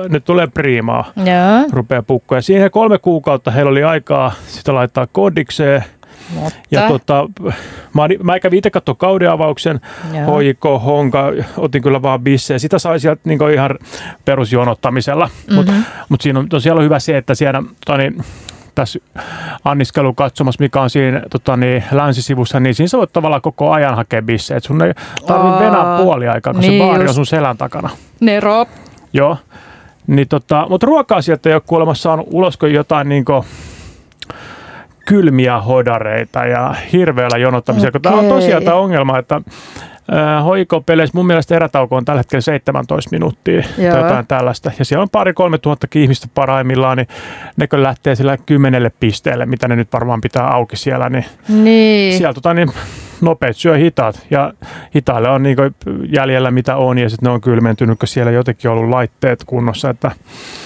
nyt 0.08 0.24
tulee 0.24 0.46
priimaa 0.46 1.04
Joo. 1.16 1.68
rupeaa 1.72 2.02
pukkoa. 2.02 2.38
Ja 2.38 2.42
siihen 2.42 2.70
kolme 2.70 2.98
kuukautta 2.98 3.50
heillä 3.50 3.70
oli 3.70 3.84
aikaa 3.84 4.32
sitä 4.46 4.74
laittaa 4.74 5.06
kodikseen. 5.06 5.84
Mutta. 6.34 6.58
Ja 6.70 6.88
tota, 6.88 7.28
mä, 7.94 8.02
mä 8.22 8.40
kävin 8.40 8.58
itse 8.58 8.70
katsoa 8.70 8.94
kauden 8.94 9.30
avauksen. 9.30 9.80
HJK, 10.12 10.64
Honka, 10.84 11.24
otin 11.56 11.82
kyllä 11.82 12.02
vaan 12.02 12.20
bissejä. 12.20 12.58
Sitä 12.58 12.78
sai 12.78 13.00
sieltä 13.00 13.20
niin 13.24 13.50
ihan 13.52 13.78
perusjonottamisella. 14.24 15.26
Mm-hmm. 15.26 15.56
Mutta 15.56 15.72
mut 16.08 16.20
siinä 16.20 16.38
on, 16.38 16.48
on 16.76 16.84
hyvä 16.84 16.98
se, 16.98 17.16
että 17.16 17.34
siellä 17.34 17.62
tota, 17.86 17.98
niin, 17.98 18.24
tässä 18.74 18.98
anniskelu 19.64 20.14
katsomassa, 20.14 20.62
mikä 20.62 20.80
on 20.80 20.90
siinä 20.90 21.22
tota, 21.30 21.56
niin, 21.56 21.84
länsisivussa, 21.92 22.60
niin 22.60 22.74
siinä 22.74 22.88
sä 22.88 22.98
voit 22.98 23.12
tavallaan 23.12 23.42
koko 23.42 23.70
ajan 23.70 23.96
hakea 23.96 24.22
bissejä. 24.22 24.58
Et 24.58 24.64
sun 24.64 24.82
ei 24.82 24.92
tarvitse 25.26 25.64
venää 25.64 25.98
puoli 26.02 26.28
aikaa, 26.28 26.52
kun 26.52 26.60
niin 26.60 26.72
se 26.72 26.78
baari 26.78 27.00
on 27.00 27.06
just. 27.06 27.14
sun 27.14 27.26
selän 27.26 27.56
takana. 27.56 27.90
Nero. 28.20 28.66
Joo. 29.12 29.36
Niin 30.06 30.28
tota, 30.28 30.66
mutta 30.68 30.86
ruoka-asiat 30.86 31.46
ei 31.46 31.54
ole 31.54 31.62
kuulemma 31.66 31.94
saanut 31.94 32.26
ulos 32.30 32.56
kuin 32.56 32.74
jotain 32.74 33.08
niin 33.08 33.24
kuin, 33.24 33.44
kylmiä 35.06 35.60
hodareita 35.60 36.46
ja 36.46 36.74
hirveällä 36.92 37.38
jonottamisia. 37.38 37.88
Okay. 37.88 38.00
Tämä 38.00 38.16
on 38.16 38.28
tosiaan 38.28 38.62
tämä 38.64 38.76
ongelma, 38.76 39.18
että 39.18 39.40
hoiko-peleissä 40.44 41.16
mun 41.18 41.26
mielestä 41.26 41.56
erätauko 41.56 41.96
on 41.96 42.04
tällä 42.04 42.18
hetkellä 42.20 42.40
17 42.40 43.08
minuuttia 43.12 43.62
tai 43.62 43.84
Joo. 43.84 43.96
jotain 43.96 44.26
tällaista. 44.26 44.70
Ja 44.78 44.84
siellä 44.84 45.02
on 45.02 45.10
pari 45.10 45.32
kolme 45.32 45.58
tuhatta 45.58 45.86
ihmistä 45.94 46.26
parhaimmillaan, 46.34 46.96
niin 46.96 47.08
ne 47.56 47.66
kun 47.66 47.82
lähtee 47.82 48.14
sillä 48.14 48.36
kymmenelle 48.46 48.92
pisteelle, 49.00 49.46
mitä 49.46 49.68
ne 49.68 49.76
nyt 49.76 49.92
varmaan 49.92 50.20
pitää 50.20 50.46
auki 50.46 50.76
siellä, 50.76 51.08
niin 51.08 51.24
Niin. 51.48 52.18
sieltä 52.18 52.34
tota, 52.34 52.54
niin 52.54 52.72
nopeat 53.22 53.56
syö 53.56 53.76
hitaat 53.76 54.26
ja 54.30 54.52
hitaille 54.94 55.28
on 55.28 55.42
niin 55.42 55.56
jäljellä 56.16 56.50
mitä 56.50 56.76
on 56.76 56.98
ja 56.98 57.10
sitten 57.10 57.26
ne 57.26 57.32
on 57.32 57.40
kylmentynyt, 57.40 57.98
kun 57.98 58.08
siellä 58.08 58.32
jotenkin 58.32 58.70
on 58.70 58.76
ollut 58.76 58.90
laitteet 58.90 59.44
kunnossa. 59.46 59.90
Että, 59.90 60.10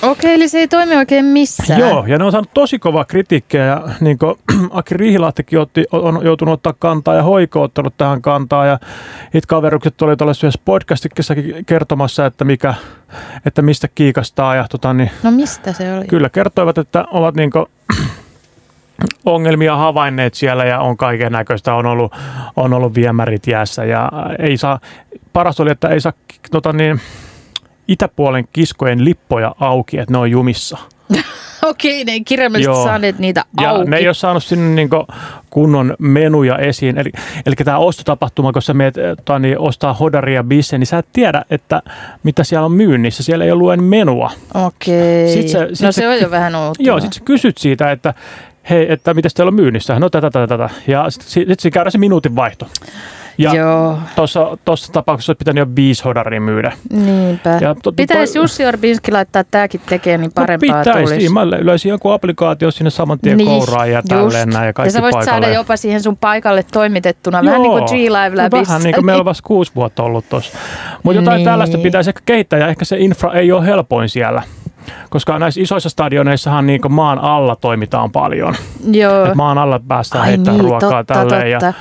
Okei, 0.02 0.34
eli 0.34 0.48
se 0.48 0.58
ei 0.58 0.68
toimi 0.68 0.96
oikein 0.96 1.24
missään. 1.24 1.80
joo, 1.80 2.04
ja 2.06 2.18
ne 2.18 2.24
on 2.24 2.32
saanut 2.32 2.50
tosi 2.54 2.78
kovaa 2.78 3.04
kritiikkiä 3.04 3.64
ja 3.64 3.82
niin 4.00 4.18
kuin, 4.18 4.34
Aki 4.70 4.94
Riihilahtikin 4.94 5.58
otti, 5.60 5.84
on 5.92 6.20
joutunut 6.24 6.52
ottaa 6.52 6.74
kantaa 6.78 7.14
ja 7.14 7.22
Hoiko 7.22 7.62
ottanut 7.62 7.94
tähän 7.96 8.22
kantaa 8.22 8.66
ja 8.66 8.78
it 9.34 9.46
kaverukset 9.46 10.02
oli 10.02 10.16
tuollaisessa 10.16 10.46
yhdessä 10.46 10.60
podcastikissakin 10.64 11.64
kertomassa, 11.64 12.26
että, 12.26 12.44
mikä, 12.44 12.74
että 13.46 13.62
mistä 13.62 13.88
kiikastaa 13.94 14.54
ja 14.56 14.66
tota, 14.70 14.94
niin, 14.94 15.10
No 15.22 15.30
mistä 15.30 15.72
se 15.72 15.94
oli? 15.94 16.06
Kyllä 16.06 16.28
kertoivat, 16.28 16.78
että 16.78 17.04
ovat 17.10 17.34
niin 17.34 17.50
ongelmia 19.24 19.76
havainneet 19.76 20.34
siellä 20.34 20.64
ja 20.64 20.80
on 20.80 20.96
kaiken 20.96 21.32
näköistä. 21.32 21.74
On 21.74 21.86
ollut, 21.86 22.12
on 22.56 22.72
ollut 22.72 22.94
viemärit 22.94 23.46
jäässä 23.46 23.84
ja 23.84 24.08
ei 24.38 24.56
saa, 24.56 24.80
paras 25.32 25.60
oli, 25.60 25.70
että 25.70 25.88
ei 25.88 26.00
saa 26.00 26.12
tota 26.50 26.72
niin, 26.72 27.00
itäpuolen 27.88 28.48
kiskojen 28.52 29.04
lippoja 29.04 29.54
auki, 29.60 29.98
että 29.98 30.12
ne 30.12 30.18
on 30.18 30.30
jumissa. 30.30 30.78
Okei, 31.64 32.04
ne 32.04 32.12
ei 32.12 32.24
kirjaimellisesti 32.24 32.76
Joo. 32.78 32.84
saaneet 32.84 33.18
niitä 33.18 33.44
Ja 33.60 33.70
auki. 33.70 33.90
ne 33.90 33.96
ei 33.96 34.08
ole 34.08 34.14
saanut 34.14 34.44
sinne 34.44 34.74
niin 34.74 34.88
kunnon 35.50 35.94
menuja 35.98 36.58
esiin. 36.58 36.98
Eli, 36.98 37.10
eli 37.46 37.54
tämä 37.54 37.78
ostotapahtuma, 37.78 38.52
kun 38.52 38.62
sä 38.62 38.74
meet 38.74 38.94
tota, 39.16 39.38
niin, 39.38 39.58
ostaa 39.58 39.92
hodaria 39.94 40.44
bisse, 40.44 40.78
niin 40.78 40.86
sä 40.86 40.98
et 40.98 41.06
tiedä, 41.12 41.44
että 41.50 41.82
mitä 42.22 42.44
siellä 42.44 42.64
on 42.64 42.72
myynnissä. 42.72 43.22
Siellä 43.22 43.44
ei 43.44 43.50
ollut 43.52 43.70
menua. 43.80 44.30
Okei. 44.54 45.28
Sit 45.28 45.48
se- 45.48 45.68
sit 45.72 45.86
no 45.86 45.92
se- 45.92 46.00
se, 46.00 46.08
on 46.08 46.20
jo 46.20 46.30
vähän 46.30 46.54
outoa. 46.54 46.86
Joo, 46.86 47.00
sitten 47.00 47.18
sä 47.18 47.24
kysyt 47.24 47.58
siitä, 47.58 47.90
että 47.90 48.14
hei, 48.70 48.92
että 48.92 49.14
mitä 49.14 49.28
teillä 49.34 49.50
on 49.50 49.54
myynnissä? 49.54 49.98
No 49.98 50.10
tätä, 50.10 50.30
tätä, 50.30 50.46
tätä. 50.58 50.70
Ja 50.86 51.10
sitten 51.10 51.30
sit, 51.30 51.60
sit 51.60 51.74
käydään 51.74 51.92
se 51.92 51.98
minuutin 51.98 52.36
vaihto. 52.36 52.66
Ja 53.38 53.54
Joo, 53.54 53.98
tuossa, 54.16 54.58
tuossa 54.64 54.92
tapauksessa 54.92 55.30
olisi 55.30 55.38
pitänyt 55.38 55.58
jo 55.68 55.74
viisi 55.76 56.04
hodaria 56.04 56.40
myydä. 56.40 56.72
niinpä. 56.92 57.58
Ja 57.60 57.74
to- 57.82 57.92
Pitäisi 57.92 58.32
toi- 58.32 58.42
Jussi 58.42 58.66
Orbinski 58.66 59.12
laittaa 59.12 59.44
tämäkin 59.50 59.80
tekee, 59.88 60.18
niin 60.18 60.32
parempaa 60.34 60.68
no 60.76 60.78
pitäisi. 60.84 61.14
tulisi. 61.14 61.28
Mä 61.32 61.50
löysin 61.50 61.90
joku 61.90 62.10
applikaatio 62.10 62.70
sinne 62.70 62.90
saman 62.90 63.18
tien 63.20 63.36
niin, 63.36 63.48
kouraan 63.48 63.90
ja 63.90 64.02
tälleen 64.02 64.48
näin 64.48 64.62
ja 64.62 64.66
ja 64.66 64.72
kaikki 64.72 64.92
sä 64.92 65.02
voisit 65.02 65.18
paikalle. 65.18 65.40
saada 65.46 65.54
jopa 65.54 65.76
siihen 65.76 66.02
sun 66.02 66.16
paikalle 66.16 66.64
toimitettuna, 66.72 67.44
vähän 67.44 67.62
niin 67.62 67.72
kuin 67.72 67.84
G-Live 67.84 68.30
no 68.30 68.36
läpissä. 68.36 68.66
Vähän 68.72 68.82
niin 68.82 68.94
kuin 68.94 69.06
meillä 69.06 69.20
on 69.20 69.24
vasta 69.26 69.46
kuusi 69.46 69.72
vuotta 69.74 70.02
ollut 70.02 70.28
tuossa. 70.28 70.58
Mutta 71.02 71.20
jotain 71.20 71.36
Niin. 71.36 71.44
tällaista 71.44 71.78
pitäisi 71.78 72.10
ehkä 72.10 72.20
kehittää 72.26 72.58
ja 72.58 72.68
ehkä 72.68 72.84
se 72.84 72.96
infra 72.98 73.32
ei 73.32 73.52
ole 73.52 73.66
helpoin 73.66 74.08
siellä. 74.08 74.42
Koska 75.10 75.38
näissä 75.38 75.60
isoissa 75.60 75.88
stadioneissahan 75.88 76.66
niin 76.66 76.80
maan 76.88 77.18
alla 77.18 77.56
toimitaan 77.56 78.12
paljon. 78.12 78.54
Joo. 78.92 79.24
Et 79.24 79.34
maan 79.34 79.58
alla 79.58 79.80
päästään 79.88 80.24
heittämään 80.24 80.58
niin, 80.58 80.70
ruokaa 80.70 81.04
totta, 81.04 81.14
tälleen. 81.14 81.50
Ja, 81.50 81.58
totta. 81.60 81.74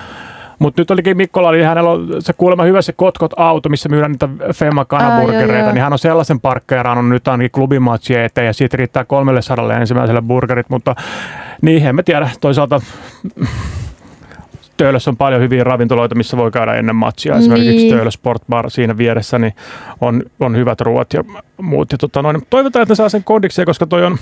Mutta 0.59 0.81
nyt 0.81 0.91
olikin 0.91 1.17
Mikkola, 1.17 1.51
niin 1.51 1.65
hänellä 1.65 1.89
on 1.89 2.07
se 2.19 2.33
kuulemma 2.33 2.63
hyvä 2.63 2.81
se 2.81 2.93
Kotkot-auto, 2.93 3.69
missä 3.69 3.89
myydään 3.89 4.11
niitä 4.11 4.29
Femma 4.53 4.85
kanaburgereita, 4.85 5.71
niin 5.71 5.83
hän 5.83 5.93
on 5.93 5.99
sellaisen 5.99 6.39
parkkeerannut 6.39 7.09
nyt 7.09 7.27
ainakin 7.27 7.51
klubimatsien 7.51 8.23
eteen, 8.23 8.47
ja 8.47 8.53
siitä 8.53 8.77
riittää 8.77 9.05
300 9.05 9.73
ensimmäiselle 9.73 10.21
burgerit, 10.21 10.69
mutta 10.69 10.95
niin, 11.61 11.87
en 11.87 11.95
mä 11.95 12.03
tiedä, 12.03 12.29
toisaalta 12.41 12.81
Töölössä 14.83 15.09
on 15.11 15.17
paljon 15.17 15.41
hyviä 15.41 15.63
ravintoloita, 15.63 16.15
missä 16.15 16.37
voi 16.37 16.51
käydä 16.51 16.73
ennen 16.73 16.95
matsia. 16.95 17.35
Esimerkiksi 17.35 17.75
Niin. 17.75 17.93
Töölö 17.93 18.11
Sport 18.11 18.41
Bar 18.49 18.69
siinä 18.69 18.97
vieressä 18.97 19.39
niin 19.39 19.53
on, 20.01 20.23
on 20.39 20.55
hyvät 20.55 20.81
ruoat 20.81 21.13
ja 21.13 21.23
muut. 21.61 21.91
Ja 21.91 21.97
tota 21.97 22.21
noin, 22.21 22.41
toivotaan, 22.49 22.83
että 22.83 22.91
ne 22.91 22.95
saa 22.95 23.09
sen 23.09 23.23
kondikseen, 23.23 23.65
koska 23.65 23.85
toi 23.87 24.05
on, 24.05 24.17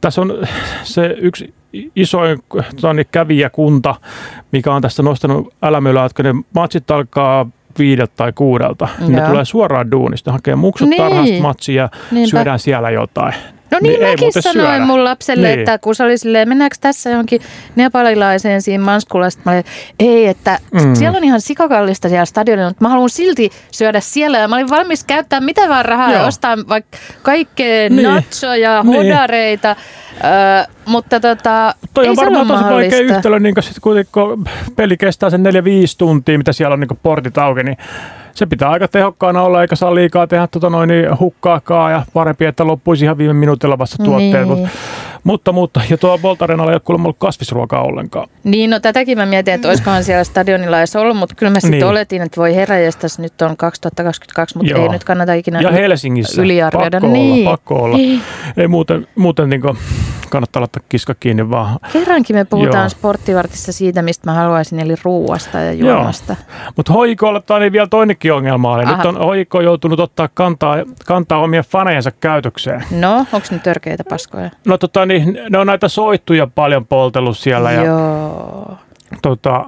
tässä 0.00 0.20
on 0.20 0.34
se 0.82 1.16
yksi 1.18 1.54
isoin 1.96 2.38
tota 2.76 2.94
niin, 2.94 3.06
kävijäkunta, 3.12 3.94
mikä 4.52 4.72
on 4.74 4.82
tästä 4.82 5.02
nostanut 5.02 5.54
älämölää, 5.62 6.04
että 6.06 6.22
ne 6.22 6.34
matsit 6.54 6.90
alkaa 6.90 7.46
viideltä 7.78 8.12
tai 8.16 8.32
kuudelta, 8.32 8.88
niin 9.00 9.12
ne 9.12 9.20
tulee 9.20 9.44
suoraan 9.44 9.90
duunista, 9.90 10.32
hakee 10.32 10.56
muksut 10.56 10.88
Niin. 10.88 11.02
tarhasta 11.02 11.42
matsia 11.42 11.82
ja 11.82 11.88
Niinpä. 12.10 12.30
syödään 12.30 12.58
siellä 12.58 12.90
jotain. 12.90 13.34
No 13.72 13.78
niin, 13.82 14.00
Niin 14.00 14.10
mäkin 14.10 14.32
sanoin 14.42 14.68
syödä. 14.70 14.84
mun 14.86 15.04
lapselle, 15.04 15.48
Niin. 15.48 15.58
että 15.58 15.78
kun 15.78 15.94
se 15.94 16.04
oli 16.04 16.18
silleen, 16.18 16.48
mennäänkö 16.48 16.76
tässä 16.80 17.10
johonkin 17.10 17.40
nepalilaiseen 17.76 18.62
siinä 18.62 18.84
Manskulassa, 18.84 19.40
mä 19.44 19.52
olin, 19.52 19.64
ei, 20.00 20.26
että 20.26 20.58
Mm. 20.72 20.94
siellä 20.94 21.16
on 21.16 21.24
ihan 21.24 21.40
sikakallista 21.40 22.08
siellä 22.08 22.24
stadionilla, 22.24 22.70
mutta 22.70 22.84
mä 22.84 22.88
haluan 22.88 23.10
silti 23.10 23.50
syödä 23.70 24.00
siellä 24.00 24.38
ja 24.38 24.48
mä 24.48 24.54
olin 24.56 24.70
valmis 24.70 25.04
käyttää 25.04 25.40
mitä 25.40 25.68
vaan 25.68 25.84
rahaa 25.84 26.12
ja 26.12 26.18
Joo. 26.18 26.26
ostaa 26.26 26.56
vaikka 26.68 26.98
kaikkea 27.22 27.88
Niin. 27.90 28.02
nachoja, 28.02 28.82
Niin. 28.82 28.96
hodareita, 28.96 29.76
Öö, 30.24 30.64
mutta 30.86 31.20
tota, 31.20 31.74
Toi 31.94 32.04
ei 32.04 32.10
on 32.10 32.16
varmaan 32.16 32.46
tosi 32.46 32.64
vaikea 32.64 33.00
yhtälö, 33.00 33.38
niin 33.38 33.54
kun, 33.54 33.62
sit, 33.62 33.76
kun 34.12 34.44
peli 34.76 34.96
kestää 34.96 35.30
sen 35.30 35.42
4-5 35.42 35.46
tuntia, 35.98 36.38
mitä 36.38 36.52
siellä 36.52 36.74
on 36.74 36.80
niin 36.80 36.98
portit 37.02 37.38
auki, 37.38 37.62
niin 37.62 37.76
se 38.34 38.46
pitää 38.46 38.70
aika 38.70 38.88
tehokkaana 38.88 39.42
olla, 39.42 39.62
eikä 39.62 39.76
saa 39.76 39.94
liikaa 39.94 40.26
tehdä 40.26 40.46
tota 40.46 40.70
noin, 40.70 40.88
niin 40.88 41.18
hukkaakaan 41.20 41.92
ja 41.92 42.02
parempi, 42.12 42.44
että 42.44 42.66
loppuisi 42.66 43.04
ihan 43.04 43.18
viime 43.18 43.32
minuutilla 43.34 43.78
vasta 43.78 44.04
tuotteet. 44.04 44.48
Niin. 44.48 44.58
Mut, 44.58 44.68
mutta, 45.24 45.52
mutta, 45.52 45.80
ja 45.90 45.98
tuo 45.98 46.22
Voltarenalla 46.22 46.72
ei 46.72 46.74
ole 46.74 46.80
kuulemma 46.84 47.06
ollut 47.06 47.18
kasvisruokaa 47.18 47.82
ollenkaan. 47.82 48.28
Niin, 48.44 48.70
no 48.70 48.80
tätäkin 48.80 49.18
mä 49.18 49.26
mietin, 49.26 49.54
että 49.54 49.68
olisikohan 49.68 50.04
siellä 50.04 50.24
stadionilla 50.24 50.78
edes 50.78 50.96
ollut, 50.96 51.16
mutta 51.16 51.34
kyllä 51.34 51.52
mä 51.52 51.60
sitten 51.60 51.70
Niin. 51.70 51.78
niin. 51.80 51.90
oletin, 51.90 52.22
että 52.22 52.40
voi 52.40 52.54
herranjestas, 52.54 53.18
nyt 53.18 53.42
on 53.42 53.56
2022, 53.56 54.56
mutta 54.58 54.72
Joo. 54.72 54.82
ei 54.82 54.88
nyt 54.88 55.04
kannata 55.04 55.34
ikinä 55.34 55.60
Ja 55.60 55.70
Helsingissä. 55.70 56.42
yliarvioida. 56.42 57.00
Pakko 57.00 57.12
niin. 57.12 57.48
olla, 57.48 57.50
pakko 57.50 57.74
olla. 57.74 57.96
Niin. 57.96 58.20
Ei 58.56 58.68
muuten, 58.68 59.06
muuten 59.16 59.50
niin 59.50 59.62
kannattaa 60.32 60.60
laittaa 60.60 60.82
kiska 60.88 61.14
kiinni 61.14 61.50
vaan. 61.50 61.78
Kerrankin 61.92 62.36
me 62.36 62.44
puhutaan 62.44 62.82
Joo. 62.82 62.88
sporttivartissa 62.88 63.72
siitä, 63.72 64.02
mistä 64.02 64.30
mä 64.30 64.34
haluaisin, 64.34 64.80
eli 64.80 64.94
ruuasta 65.04 65.58
ja 65.58 65.72
juomasta. 65.72 66.36
Mutta 66.76 66.92
hoikolla 66.92 67.40
tämä 67.40 67.60
niin 67.60 67.72
vielä 67.72 67.86
toinenkin 67.86 68.32
ongelma 68.32 68.74
oli. 68.74 68.84
Nyt 68.84 69.06
on 69.06 69.16
hoiko 69.16 69.60
joutunut 69.60 70.00
ottaa 70.00 70.28
kantaa, 70.34 70.76
kantaa 71.06 71.38
omien 71.38 71.64
fanejensa 71.64 72.10
käytökseen. 72.10 72.84
No, 72.90 73.18
onko 73.18 73.46
ne 73.50 73.58
törkeitä 73.58 74.04
paskoja? 74.10 74.50
No 74.66 74.78
tota 74.78 75.06
niin, 75.06 75.38
ne 75.50 75.58
on 75.58 75.66
näitä 75.66 75.88
soittuja 75.88 76.46
paljon 76.46 76.86
poltellut 76.86 77.38
siellä 77.38 77.72
ja 77.72 77.84
Joo. 77.84 78.76
tota, 79.22 79.64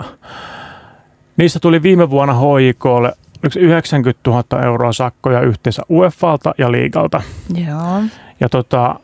niistä 1.36 1.60
tuli 1.60 1.82
viime 1.82 2.10
vuonna 2.10 2.34
HIKlle 2.34 3.12
90 3.56 4.30
000 4.30 4.62
euroa 4.64 4.92
sakkoja 4.92 5.40
yhteensä 5.40 5.82
UEFalta 5.90 6.54
ja 6.58 6.72
liigalta. 6.72 7.22
Joo. 7.66 8.02
Ja 8.40 8.48
tota, 8.48 8.96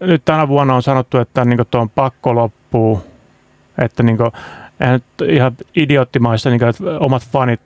nyt 0.00 0.24
tänä 0.24 0.48
vuonna 0.48 0.74
on 0.74 0.82
sanottu, 0.82 1.18
että 1.18 1.44
niin 1.44 1.58
tuo 1.70 1.80
on 1.80 1.90
pakko 1.90 2.34
loppuu. 2.34 3.02
Että 3.78 4.02
niin 4.02 4.16
kuin, 4.16 4.32
eihän 4.80 4.94
nyt 4.94 5.30
ihan 5.30 5.52
idioottimaista, 5.76 6.50
niin 6.50 6.58
kuin, 6.58 6.68
että 6.68 6.84
omat 7.00 7.22
fanit 7.22 7.60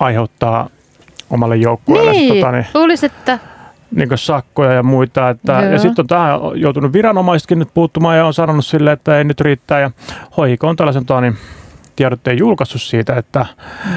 aiheuttaa 0.00 0.68
omalle 1.30 1.56
joukkueelle 1.56 2.10
Niin, 2.10 2.34
tota, 2.34 2.52
niin, 2.52 2.66
luulisin, 2.74 3.10
että 3.10 3.38
niin 3.90 4.08
sakkoja 4.14 4.72
ja 4.72 4.82
muita. 4.82 5.30
Että, 5.30 5.52
Joo. 5.52 5.72
ja 5.72 5.78
sitten 5.78 6.02
on 6.02 6.06
tähän 6.06 6.40
joutunut 6.54 6.92
viranomaisetkin 6.92 7.58
nyt 7.58 7.68
puuttumaan 7.74 8.16
ja 8.16 8.26
on 8.26 8.34
sanonut 8.34 8.66
sille, 8.66 8.92
että 8.92 9.18
ei 9.18 9.24
nyt 9.24 9.40
riittää. 9.40 9.80
Ja 9.80 9.90
HIK 10.20 10.64
on 10.64 10.76
tällaisen 10.76 11.06
tota, 11.06 11.20
niin, 11.20 11.36
tiedotteen 11.96 12.38
julkaissut 12.38 12.82
siitä, 12.82 13.16
että 13.16 13.46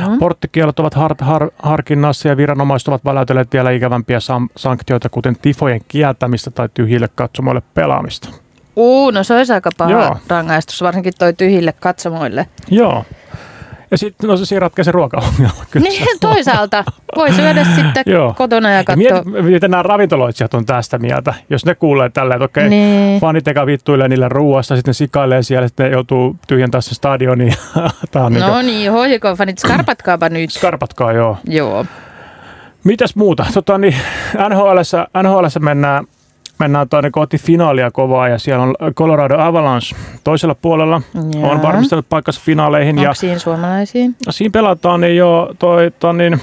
mm. 0.08 0.20
porttikielot 0.20 0.80
ovat 0.80 0.94
har, 0.94 1.16
har, 1.22 1.50
harkinnassa 1.60 2.28
ja 2.28 2.38
viranomaiset 2.38 2.88
ovat 2.88 3.06
väläytelleet 3.06 3.54
vielä 3.54 3.72
ikävämpiä 3.72 4.20
sam, 4.20 4.50
sanktioita, 4.56 5.10
kuten 5.10 5.36
tifojen 5.42 5.82
kieltämistä 5.88 6.52
tai 6.52 6.70
tyhjille 6.74 7.08
katsomoille 7.16 7.62
pelaamista. 7.74 8.30
Uu, 8.75 9.12
no 9.12 9.24
se 9.24 9.34
olisi 9.34 9.54
aika 9.54 9.70
paha. 9.78 9.92
Joo. 9.92 10.18
rangaistus, 10.28 10.82
varsinkin 10.82 11.14
toi 11.20 11.34
tyhjille 11.34 11.74
katsomoille. 11.80 12.48
Joo. 12.72 13.06
Ja 13.92 13.98
sitten 13.98 14.30
no 14.30 14.38
se 14.38 14.46
siinä 14.46 14.60
ratkaisee 14.60 14.92
ruokaongelma. 14.92 15.54
Kyllä 15.72 15.89
Niin, 15.89 16.08
toisaalta 16.20 16.84
voi 17.15 17.34
syödä 17.34 17.63
sitten 17.75 18.04
Joo. 18.13 18.34
kotona 18.38 18.72
ja 18.72 18.84
katsoa. 18.84 19.24
mieti, 19.24 19.42
miten 19.51 19.72
nämä 19.72 19.84
ravintoloitsijat 19.84 20.54
on 20.54 20.65
tästä 20.65 20.98
mieltä. 21.00 21.34
Jos 21.50 21.65
ne 21.65 21.75
kuulee 21.75 22.10
tällä, 22.10 22.36
että 22.36 22.46
okei, 22.46 22.70
Niin. 22.70 23.22
fanit 23.22 23.48
eka 23.48 23.65
vittuilee 23.65 24.08
niille 24.08 24.30
ruuasta, 24.30 24.75
sitten 24.75 24.89
ne 24.89 24.94
sikailee 24.94 25.44
siellä, 25.44 25.68
sitten 25.68 25.86
ne 25.86 25.92
joutuu 25.92 26.36
tyhjentämään 26.48 26.82
se 26.84 26.96
stadioni. 26.96 27.50
Tämä 28.12 28.25
on 28.25 28.34
niin 28.34 28.42
No 28.46 28.62
niin, 28.62 28.92
hoikofanit, 28.92 29.60
skarpatkaapa 29.60 30.30
nyt. 30.30 30.50
skarpatkaa, 30.51 31.12
joo. 31.13 31.38
Joo. 31.48 31.86
Mitäs 32.84 33.15
muuta? 33.15 33.46
Tota, 33.54 33.77
niin, 33.77 33.96
NHLssä, 34.50 35.08
NHLssä 35.24 35.60
mennään, 35.60 36.06
mennään 36.60 36.90
tuonne 36.90 37.12
kohti 37.12 37.38
finaalia 37.38 37.92
kovaa 37.92 38.28
ja 38.30 38.38
siellä 38.40 38.64
on 38.64 38.76
Colorado 38.96 39.40
Avalanche 39.40 39.96
toisella 40.24 40.56
puolella. 40.56 41.02
Joo. 41.40 41.50
On 41.52 41.62
varmistanut 41.62 42.06
paikkansa 42.10 42.42
finaaleihin 42.46 42.98
ja 42.98 43.02
Onko 43.02 43.14
siinä 43.16 43.40
suomalaisia? 43.40 44.10
siinä 44.30 44.52
pelataan 44.52 45.02
niin 45.02 45.18
jo 45.18 45.54
toi, 45.60 45.92
toi 46.00 46.14
niin, 46.14 46.42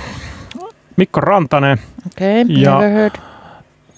Mikko 0.97 1.21
Rantanen 1.21 1.79
Okei, 2.07 2.43
okay, 2.43 2.55
Ja- 2.57 2.79
never 2.79 2.91
heard. 2.91 3.15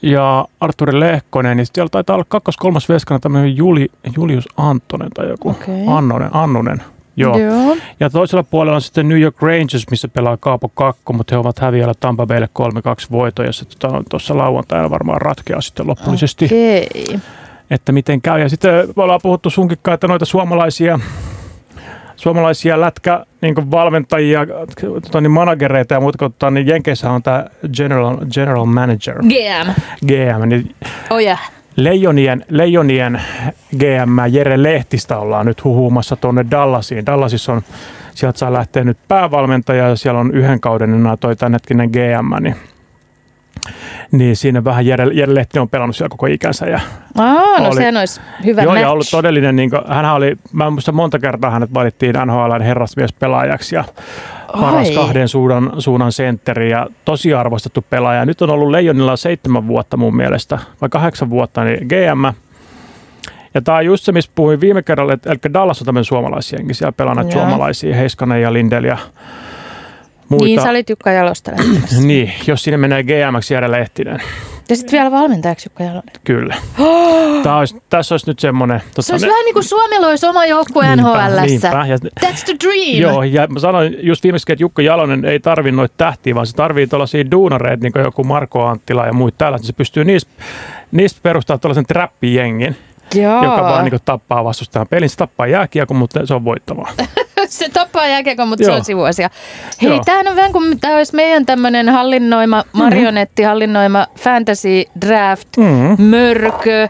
ja 0.02 0.48
Arturi 0.60 1.00
Lehkonen, 1.00 1.56
niin 1.56 1.66
siellä 1.72 1.88
taitaa 1.90 2.16
olla 2.16 2.24
kakkos, 2.28 2.56
kolmas 2.56 2.88
veskana 2.88 3.20
tämmöinen 3.20 3.56
Juli, 3.56 3.88
Julius 4.16 4.48
Antonen 4.56 5.10
tai 5.14 5.28
joku. 5.28 5.50
Okei. 5.50 5.84
Annonen, 5.86 6.30
Annunen. 6.32 6.82
Joo. 7.16 7.38
Joo. 7.38 7.76
Ja 8.00 8.10
toisella 8.10 8.42
puolella 8.42 8.74
on 8.74 8.82
sitten 8.82 9.08
New 9.08 9.20
York 9.20 9.42
Rangers, 9.42 9.90
missä 9.90 10.08
pelaa 10.08 10.36
Kaapo 10.36 10.68
Kakko, 10.68 11.12
mutta 11.12 11.34
he 11.34 11.38
ovat 11.38 11.58
häviällä 11.58 11.94
Tampa 12.00 12.26
Baylle 12.26 12.48
3-2 12.58 13.06
voitoja. 13.10 13.52
Se 13.52 13.64
tota, 13.64 14.02
tuossa 14.10 14.36
lauantaina 14.36 14.90
varmaan 14.90 15.20
ratkeaa 15.20 15.60
sitten 15.60 15.86
lopullisesti, 15.86 16.44
okay. 16.44 17.20
Että 17.70 17.92
miten 17.92 18.22
käy. 18.22 18.40
Ja 18.40 18.48
sitten 18.48 18.88
me 18.96 19.02
ollaan 19.02 19.20
puhuttu 19.22 19.50
sunkikkaan, 19.50 19.94
että 19.94 20.08
noita 20.08 20.24
suomalaisia 20.24 20.98
suomalaisia 22.16 22.80
lätkä 22.80 23.26
niin 23.40 23.70
valmentajia, 23.70 24.46
tota, 25.02 25.20
niin 25.20 25.30
managereita 25.30 25.94
ja 25.94 26.00
muuta, 26.00 26.18
kun 26.18 26.32
tota, 26.32 26.50
niin 26.50 26.66
Jenkeissä 26.66 27.10
on 27.10 27.22
tämä 27.22 27.46
general, 27.76 28.16
general 28.34 28.64
manager, 28.64 29.18
GM. 29.18 29.70
GM, 30.06 30.48
niin 30.48 30.74
Oh 31.10 31.20
yeah. 31.20 31.50
Leijonien, 31.76 32.44
Leijonien 32.48 33.20
GM 33.76 34.18
Jere 34.30 34.62
Lehtistä 34.62 35.18
ollaan 35.18 35.46
nyt 35.46 35.64
huhuumassa 35.64 36.16
tuonne 36.16 36.46
Dallasiin. 36.50 37.06
Dallasissa 37.06 37.52
on, 37.52 37.62
sieltä 38.14 38.38
saa 38.38 38.52
lähteä 38.52 38.84
nyt 38.84 38.98
päävalmentaja 39.08 39.88
ja 39.88 39.96
siellä 39.96 40.20
on 40.20 40.34
yhden 40.34 40.60
kauden 40.60 40.94
enää 40.94 41.16
toi 41.16 41.36
tämänhetkinen 41.36 41.90
GM, 41.90 42.42
niin, 42.42 42.56
niin 44.12 44.36
siinä 44.36 44.64
vähän 44.64 44.86
Jere, 44.86 45.06
Jere 45.12 45.34
Lehtinen 45.34 45.62
on 45.62 45.68
pelannut 45.68 45.96
siellä 45.96 46.08
koko 46.10 46.26
ikänsä. 46.26 46.66
Ja, 46.66 46.80
Aa, 47.18 47.58
no 47.60 47.66
Oli- 47.66 47.76
sehän 47.76 47.96
olisi 47.96 48.20
hyvä 48.44 48.62
joo, 48.62 48.72
match. 48.72 48.82
ja 48.82 48.90
ollut 48.90 49.06
todellinen, 49.10 49.56
niin 49.56 49.70
hän 49.88 50.04
oli, 50.14 50.36
mä 50.52 50.66
en 50.66 50.72
muista 50.72 50.92
monta 50.92 51.18
kertaa 51.18 51.50
hänet 51.50 51.74
valittiin 51.74 52.14
NHLn 52.26 52.62
herrasmies 52.62 53.12
pelaajaksi 53.12 53.74
ja 53.76 53.84
paras 54.60 54.88
Ai. 54.88 54.94
kahden 54.94 55.28
suunnan, 55.28 55.72
suunnan 55.78 56.12
sentteri 56.12 56.70
ja 56.70 56.86
tosi 57.04 57.34
arvostettu 57.34 57.84
pelaaja. 57.90 58.26
Nyt 58.26 58.42
on 58.42 58.50
ollut 58.50 58.70
Leijonilla 58.70 59.16
seitsemän 59.16 59.66
vuotta 59.66 59.96
mun 59.96 60.16
mielestä, 60.16 60.58
vai 60.80 60.88
kahdeksan 60.88 61.30
vuotta, 61.30 61.64
niin 61.64 61.86
GM. 61.86 62.34
Ja 63.54 63.62
tämä 63.62 63.78
on 63.78 63.84
just 63.86 64.04
se, 64.04 64.12
missä 64.12 64.30
puhuin 64.34 64.60
viime 64.60 64.82
kerralla, 64.82 65.12
että 65.12 65.52
Dallas 65.52 65.80
on 65.80 65.84
tämmöinen 65.86 66.04
suomalaisienkin, 66.04 66.74
siellä 66.74 66.92
pelaa 66.92 67.14
näitä 67.14 67.32
suomalaisia, 67.32 67.96
Heiskanen 67.96 68.42
ja 68.42 68.52
Lindel 68.52 68.84
ja 68.84 68.98
muita. 70.28 70.44
Niin, 70.44 70.62
sä 70.62 70.70
olit 70.70 70.90
Jukka 70.90 71.10
Jalosta 71.12 71.50
lähettämässä. 71.50 72.00
Niin, 72.06 72.32
jos 72.46 72.62
sinne 72.62 72.76
menee 72.76 73.02
GMX 73.02 73.50
Jere 73.50 73.70
Lehtinen, 73.70 74.22
Ja 74.70 74.76
sitten 74.76 74.92
vielä 74.92 75.10
valmentajaksi 75.10 75.66
Jukka 75.66 75.84
Jalonen. 75.84 76.12
kyllä. 76.24 76.54
Tämä 77.42 77.58
olisi, 77.58 77.76
tässä 77.90 78.14
olisi 78.14 78.26
nyt 78.26 78.38
semmoinen... 78.38 78.80
Se 78.80 78.86
Tota, 78.94 79.12
olisi 79.12 79.26
ne- 79.26 79.30
vähän 79.32 79.44
niin 79.44 79.54
kuin 79.54 79.64
Suomella 79.64 80.06
olisi 80.06 80.26
oma 80.26 80.46
joukkue 80.46 80.96
NHLssä. 80.96 81.70
That's 82.24 82.44
the 82.44 82.54
dream. 82.64 83.00
Joo, 83.00 83.22
ja 83.22 83.46
mä 83.46 83.58
sanoin 83.58 83.96
just 84.02 84.24
viimeksi, 84.24 84.52
että 84.52 84.62
Jukka 84.62 84.82
Jalonen 84.82 85.24
ei 85.24 85.40
tarvi 85.40 85.72
noita 85.72 85.94
tähtiä, 85.96 86.34
vaan 86.34 86.46
se 86.46 86.56
tarvii 86.56 86.86
tuollaisia 86.86 87.30
duunareita, 87.30 87.82
niin 87.82 87.92
kuin 87.92 88.04
joku 88.04 88.24
Marko 88.24 88.64
Anttila 88.66 89.06
ja 89.06 89.12
muut 89.12 89.38
täällä. 89.38 89.58
Se 89.62 89.72
pystyy 89.72 90.04
niistä, 90.04 90.30
niistä 90.92 91.20
perustamaan 91.22 91.60
tuollaisen 91.60 91.86
trappijengin, 91.86 92.76
Joo. 93.14 93.44
joka 93.44 93.62
vaan 93.62 93.84
niin 93.84 94.00
tappaa 94.04 94.44
vastustajan 94.44 94.88
pelin. 94.88 95.10
Se 95.10 95.16
tappaa 95.16 95.46
jääkiekon, 95.46 95.96
mutta 95.96 96.26
se 96.26 96.34
on 96.34 96.44
voittavaa. 96.44 96.90
se 97.58 97.68
tappaa 97.68 98.06
jääkiekon, 98.08 98.48
mutta 98.48 98.64
se 98.64 98.70
Joo. 98.70 98.78
on 98.78 98.84
sivuasia. 98.84 99.30
Hei, 99.82 99.90
Joo. 99.90 100.02
tämähän 100.04 100.28
on 100.28 100.36
vähän 100.36 100.52
kuin 100.52 100.80
tämä 100.80 100.96
olisi 100.96 101.14
meidän 101.16 101.46
tämmöinen 101.46 101.88
hallinnoima, 101.88 102.64
marionetti 102.72 103.42
hallinnoima 103.42 104.06
fantasy 104.18 104.84
draft, 105.00 105.48
Mm. 105.56 106.02
mörkö, 106.02 106.88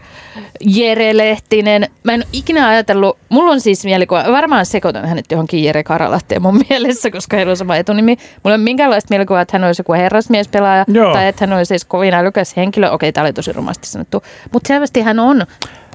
Jere 0.59 1.17
Lehtinen. 1.17 1.87
Mä 2.03 2.11
en 2.11 2.19
ole 2.19 2.27
ikinä 2.33 2.67
ajatellut, 2.67 3.17
mulla 3.29 3.51
on 3.51 3.61
siis 3.61 3.85
mielikuva, 3.85 4.23
varmaan 4.31 4.65
sekoitan 4.65 5.05
hänet 5.07 5.25
johonkin 5.31 5.63
Jere 5.63 5.83
Karalahteen 5.83 6.41
mun 6.41 6.61
mielessä, 6.69 7.11
koska 7.11 7.37
heillä 7.37 7.49
on 7.51 7.57
sama 7.57 7.75
etunimi. 7.75 8.17
Mulla 8.43 8.55
on 8.55 8.61
minkäänlaista 8.61 9.07
mielikuvaa, 9.11 9.41
että 9.41 9.57
hän 9.57 9.63
olisi 9.67 9.79
joku 9.79 9.93
herrasmiespelaaja 9.93 10.85
Joo. 10.87 11.13
tai 11.13 11.27
että 11.27 11.45
hän 11.47 11.57
olisi 11.57 11.73
edes 11.73 11.85
kovin 11.85 12.13
älykäs 12.13 12.57
henkilö. 12.57 12.89
Okei, 12.91 13.11
tämä 13.11 13.25
oli 13.25 13.33
tosi 13.33 13.53
rumasti 13.53 13.87
sanottu. 13.87 14.23
Mutta 14.53 14.67
selvästi 14.67 15.01
hän 15.01 15.19
on 15.19 15.45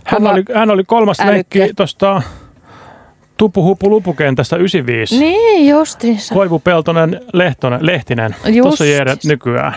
Hän 0.05 0.27
oli, 0.27 0.43
hän 0.55 0.71
oli 0.71 0.85
kolmas 0.85 1.21
älykkä. 1.21 1.59
lenkki 1.59 1.75
tuosta 1.75 2.23
Tupu 3.41 3.65
Hupu 3.65 3.91
Lupukentästä 3.91 4.57
95. 4.57 5.19
Niin, 5.19 5.69
justiinsa. 5.69 6.35
Koivu 6.35 6.59
Peltonen 6.59 7.21
Lehtonen, 7.33 7.87
Lehtinen. 7.87 8.37
Just. 8.47 8.63
Tuossa 8.63 8.85
Jere 8.85 9.17
nykyään. 9.25 9.75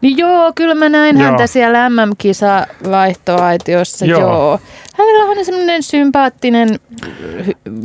Niin 0.00 0.18
joo, 0.18 0.52
kyllä 0.54 0.74
mä 0.74 0.88
näin 0.88 1.16
Joo. 1.16 1.24
häntä 1.24 1.46
siellä 1.46 1.90
MM-kisa 1.90 2.66
vaihtoaitiossa, 2.90 4.06
Joo. 4.06 4.20
joo. 4.20 4.60
Hänellä 4.98 5.24
on 5.24 5.44
semmoinen 5.44 5.82
sympaattinen 5.82 6.68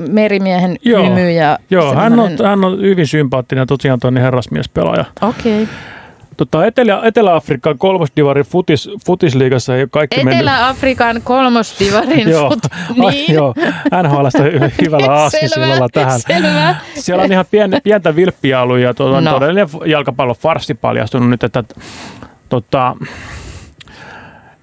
merimiehen 0.07 0.75
Joo. 0.85 1.03
hymy 1.03 1.31
ja 1.31 1.59
Joo, 1.69 1.95
hän 1.95 2.19
on, 2.19 2.31
hän 2.45 2.65
on 2.65 2.81
hyvin 2.81 3.07
sympaattinen 3.07 3.67
tosiaan 3.67 3.99
tuonne 3.99 4.21
herrasmiespelaaja. 4.21 5.05
Okei. 5.21 5.63
Okay. 5.63 5.75
Tota, 6.39 6.65
Etelä, 6.65 6.99
Etelä-Afrikan 7.03 7.77
kolmosdivarin 7.77 8.45
futis, 8.45 8.89
futisliigassa 9.05 9.75
ei 9.75 9.81
ole 9.81 9.89
kaikki 9.91 10.17
mennyt. 10.17 10.33
Etelä-Afrikan 10.33 11.21
kolmosdivarin 11.23 12.29
Joo, 12.29 12.49
fut... 12.49 12.59
Niin. 13.11 13.33
joo, 13.33 13.53
NHLstä 14.03 14.39
hy- 14.39 14.71
hyvällä 14.85 15.13
aasinsilalla 15.13 15.89
tähän. 15.93 16.19
Selvä. 16.19 16.75
Siellä 16.95 17.23
on 17.23 17.31
ihan 17.31 17.45
pien, 17.51 17.71
pientä 17.83 18.15
vilppiä 18.15 18.61
ollut 18.61 18.77
ja 18.79 18.93
tuota, 18.93 19.21
No. 19.21 19.31
todellinen 19.31 19.67
jalkapallon 19.85 20.35
farssi 20.35 20.73
paljastunut 20.73 21.29
nyt, 21.29 21.43
että 21.43 21.63
tota, 22.49 22.95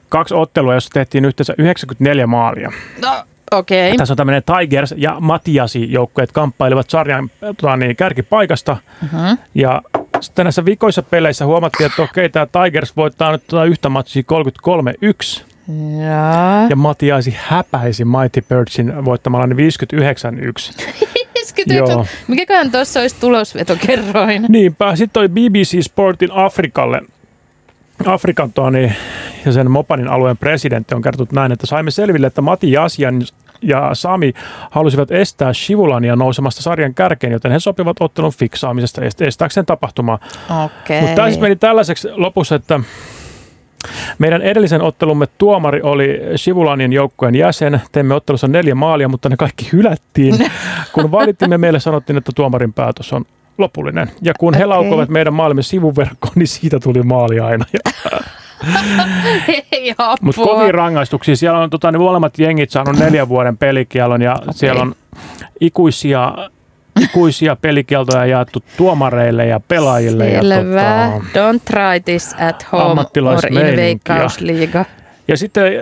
kaksi 0.09 0.35
ottelua, 0.35 0.75
jossa 0.75 0.91
tehtiin 0.93 1.25
yhteensä 1.25 1.55
94 1.59 2.27
maalia. 2.27 2.73
No, 3.03 3.25
okei. 3.53 3.89
Okay. 3.89 3.97
Tässä 3.99 4.13
on 4.13 4.17
tämmöinen 4.17 4.43
Tigers 4.43 4.95
ja 4.97 5.17
Matiasi 5.21 5.93
joukkueet 5.93 6.33
kamppailevat 6.33 6.91
sarjan 6.91 7.31
tota, 7.41 7.77
niin, 7.77 7.97
kärkipaikasta. 7.97 8.77
Mhm. 9.03 9.27
Ja 9.55 9.83
sitten 10.21 10.45
näissä 10.45 10.65
vikoissa 10.65 11.03
peleissä 11.03 11.47
huomattiin, 11.47 11.87
että 11.91 12.03
okei, 12.03 12.29
tämä 12.29 12.47
Tigers 12.47 12.97
voittaa 12.97 13.33
nyt 13.33 13.47
tota 13.47 13.65
yhtä 13.65 13.89
matsia 13.89 14.23
33-1. 15.43 15.43
Jaa. 16.07 16.67
Ja 16.71 16.77
Matiasi 16.77 17.37
häpäisi 17.39 18.05
Mighty 18.05 18.45
Birdsin 18.49 19.05
voittamalla 19.05 19.47
niin 19.47 19.59
59-1. 19.59 19.61
59. 19.63 20.35
Joo. 21.77 22.07
Mikäköhän 22.29 22.71
tuossa 22.71 23.01
olisi 23.01 23.17
tulosvetokerroin? 23.21 24.47
Niinpä. 24.49 24.97
Sitten 24.97 25.13
toi 25.13 25.29
BBC 25.29 25.83
Sportin 25.83 26.33
Afrikalle. 26.33 27.01
Afrikan 28.07 28.53
tuo, 28.53 28.71
niin, 28.71 28.95
ja 29.45 29.53
sen 29.53 29.71
Mopanin 29.71 30.09
alueen 30.09 30.37
presidentti 30.37 30.95
on 30.95 31.03
kertonut 31.03 31.33
näin, 31.33 31.53
että 31.53 31.67
saimme 31.67 31.91
selville, 31.91 32.27
että 32.27 32.43
Mati 32.43 32.73
Jasian 32.73 33.23
ja 33.63 33.91
Sami 33.93 34.33
halusivat 34.71 35.11
estää 35.11 35.53
Shivulania 35.53 36.17
nousemasta 36.17 36.63
sarjan 36.63 36.95
kärkeen, 36.95 37.33
joten 37.33 37.53
he 37.53 37.61
sopivat 37.61 37.97
ottelun 38.01 38.33
fiksaamisesta 38.33 39.01
est- 39.01 39.27
estääkseen 39.27 39.67
tapahtumaa. 39.67 40.19
Okei. 40.65 41.01
Mutta 41.01 41.15
tämä 41.17 41.29
siis 41.29 41.41
meni 41.41 41.57
tällaiseksi 41.57 42.09
lopussa, 42.13 42.55
että 42.55 42.81
meidän 44.19 44.43
edellisen 44.43 44.83
ottelumme 44.83 45.27
tuomari 45.39 45.83
oli 45.83 46.21
Shivulanin 46.37 46.93
joukkueen 46.93 47.35
jäsen. 47.35 47.81
Teimme 47.93 48.15
ottelussa 48.15 48.49
neljä 48.49 48.75
maalia, 48.75 49.09
mutta 49.09 49.29
ne 49.29 49.37
kaikki 49.37 49.69
hylättiin. 49.73 50.35
Kun 50.93 51.11
valittimme, 51.11 51.59
meille 51.59 51.81
sanottiin, 51.81 52.17
että 52.17 52.33
tuomarin 52.35 52.73
päätös 52.73 53.13
on 53.13 53.25
lopullinen. 53.59 54.11
Ja 54.23 54.33
kun 54.39 54.55
he 54.55 54.59
Okei. 54.65 54.67
laukoivat 54.69 55.09
meidän 55.09 55.33
maalimme 55.33 55.63
sivuverkkoon, 55.63 56.33
niin 56.37 56.49
siitä 56.49 56.81
tuli 56.81 57.03
maali 57.03 57.41
aina. 57.41 57.65
Ja. 57.73 57.81
Mutta 60.21 60.43
kovin 60.43 60.75
rangaistuksia. 60.75 61.37
Siellä 61.37 61.59
on 61.59 61.71
tota, 61.71 61.93
ne 61.93 61.99
molemmat 61.99 62.39
jengit 62.39 62.71
saanut 62.71 62.99
neljän 62.99 63.29
vuoden 63.29 63.57
pelikielon 63.59 64.23
ja 64.23 64.33
okay. 64.33 64.49
siellä 64.53 64.83
on 64.83 64.95
ikuisia, 65.61 66.35
ikuisia 67.01 67.57
pelikieltoja 67.57 68.27
jaettu 68.27 68.65
tuomareille 68.77 69.47
ja 69.47 69.61
pelaajille. 69.61 70.29
Ja, 70.29 70.43
Selvä. 70.43 71.13
tota, 71.13 71.53
Don't 71.53 71.61
try 71.65 72.01
this 72.05 72.35
at 72.41 72.67
home 72.73 73.01
or 73.01 73.47
in. 73.51 73.77
Veikkausliiga. 73.77 74.85
Ja 75.29 75.37
sitten, 75.37 75.73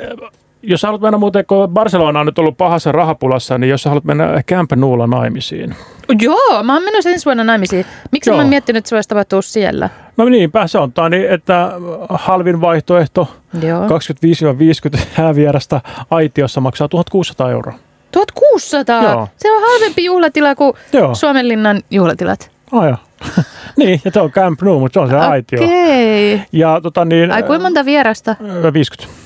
jos 0.63 0.83
haluat 0.83 1.01
mennä 1.01 1.19
muuten, 1.19 1.47
kun 1.47 1.69
Barcelona 1.69 2.21
on 2.21 2.27
nyt 2.27 2.39
ollut 2.39 2.57
pahassa 2.57 2.93
rahapulassa, 2.93 3.59
niin 3.59 3.71
jos 3.71 3.85
haluat 3.85 4.05
mennä 4.05 4.43
Camp 4.49 4.73
Noulla 4.73 5.07
naimisiin. 5.07 5.75
Joo, 6.21 6.63
mä 6.63 6.75
oon 6.75 6.83
menossa 6.85 7.11
ensi 7.11 7.25
vuonna 7.25 7.45
naimisiin. 7.45 7.87
Miksi 8.13 8.31
Joo. 8.31 8.37
mä 8.37 8.43
oon 8.43 8.49
miettinyt, 8.49 8.79
että 8.79 8.89
se 8.89 8.97
voisi 8.97 9.09
tapahtua 9.09 9.43
siellä? 9.43 9.91
No 10.17 10.25
niinpä, 10.25 10.67
se 10.67 10.79
on 10.79 10.93
tani, 10.93 11.27
että 11.27 11.73
halvin 12.11 12.61
vaihtoehto 12.61 13.29
Joo. 13.63 13.87
25-50 13.89 14.99
häävierästä 15.15 15.81
aitiossa 16.11 16.61
maksaa 16.61 16.89
1600 16.89 17.51
euroa. 17.51 17.75
1600? 18.13 19.03
Joo. 19.03 19.29
Se 19.37 19.53
on 19.53 19.63
halvempi 19.63 20.05
juhlatila 20.05 20.55
kuin 20.55 20.73
Joo, 20.93 21.15
Suomenlinnan 21.15 21.83
juhlatilat. 21.91 22.51
aja. 22.73 22.97
niin, 23.79 24.01
ja 24.05 24.11
se 24.11 24.21
on 24.21 24.33
Camp 24.33 24.63
Nou, 24.63 24.81
mutta 24.81 24.95
se 24.95 25.01
on 25.01 25.09
se 25.09 25.17
aitio. 25.17 25.63
Okei. 25.65 26.43
Ja 26.53 26.81
tota 26.83 27.05
niin, 27.05 27.31
Ai 27.33 27.43
kuinka 27.43 27.63
monta 27.63 27.85
vierasta? 27.85 28.37
ö, 28.65 28.73
50. 28.73 29.24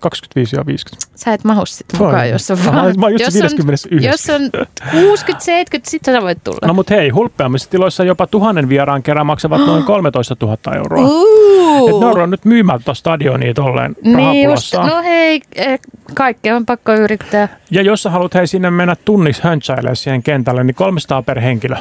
25 0.00 0.56
ja 0.56 0.66
50. 0.66 1.12
Sä 1.14 1.32
et 1.32 1.44
mahu 1.44 1.66
sit 1.66 1.86
Oi. 1.92 2.06
mukaan, 2.06 2.30
jos 2.30 2.50
on 2.50 2.58
Mä 2.58 2.72
vaan... 2.72 2.94
mä 2.98 3.06
oon 3.06 3.12
just 3.12 3.24
jos, 3.24 3.34
se 3.34 3.44
on, 3.44 3.66
51. 3.66 4.06
jos 4.06 4.30
on 4.30 4.50
60, 4.90 5.44
70, 5.44 5.90
sit 5.90 6.04
sä 6.04 6.22
voit 6.22 6.44
tulla. 6.44 6.66
No 6.66 6.74
mutta 6.74 6.94
hei, 6.94 7.08
hulppeammissa 7.08 7.70
tiloissa 7.70 8.04
jopa 8.04 8.26
tuhannen 8.26 8.68
vieraan 8.68 9.02
kerran 9.02 9.26
maksavat 9.26 9.66
noin 9.66 9.84
13 9.92 10.36
000 10.42 10.56
euroa. 10.76 11.02
Uh. 11.02 11.88
Et 11.88 12.00
ne 12.00 12.22
on 12.22 12.30
nyt 12.30 12.44
myymään 12.44 12.78
tuota 12.78 12.94
stadionia 12.94 13.54
tolleen 13.54 13.96
Niin 14.04 14.50
just, 14.50 14.74
no 14.74 15.02
hei, 15.02 15.40
eh, 15.54 15.80
kaikkea 16.14 16.56
on 16.56 16.66
pakko 16.66 16.94
yrittää. 16.94 17.48
Ja 17.70 17.82
jos 17.82 18.02
sä 18.02 18.10
haluat 18.10 18.34
hei 18.34 18.46
sinne 18.46 18.70
mennä 18.70 18.96
tunniksi 19.04 19.42
höntsailemaan 19.44 19.96
siihen 19.96 20.22
kentälle, 20.22 20.64
niin 20.64 20.74
300 20.74 21.22
per 21.22 21.40
henkilö. 21.40 21.76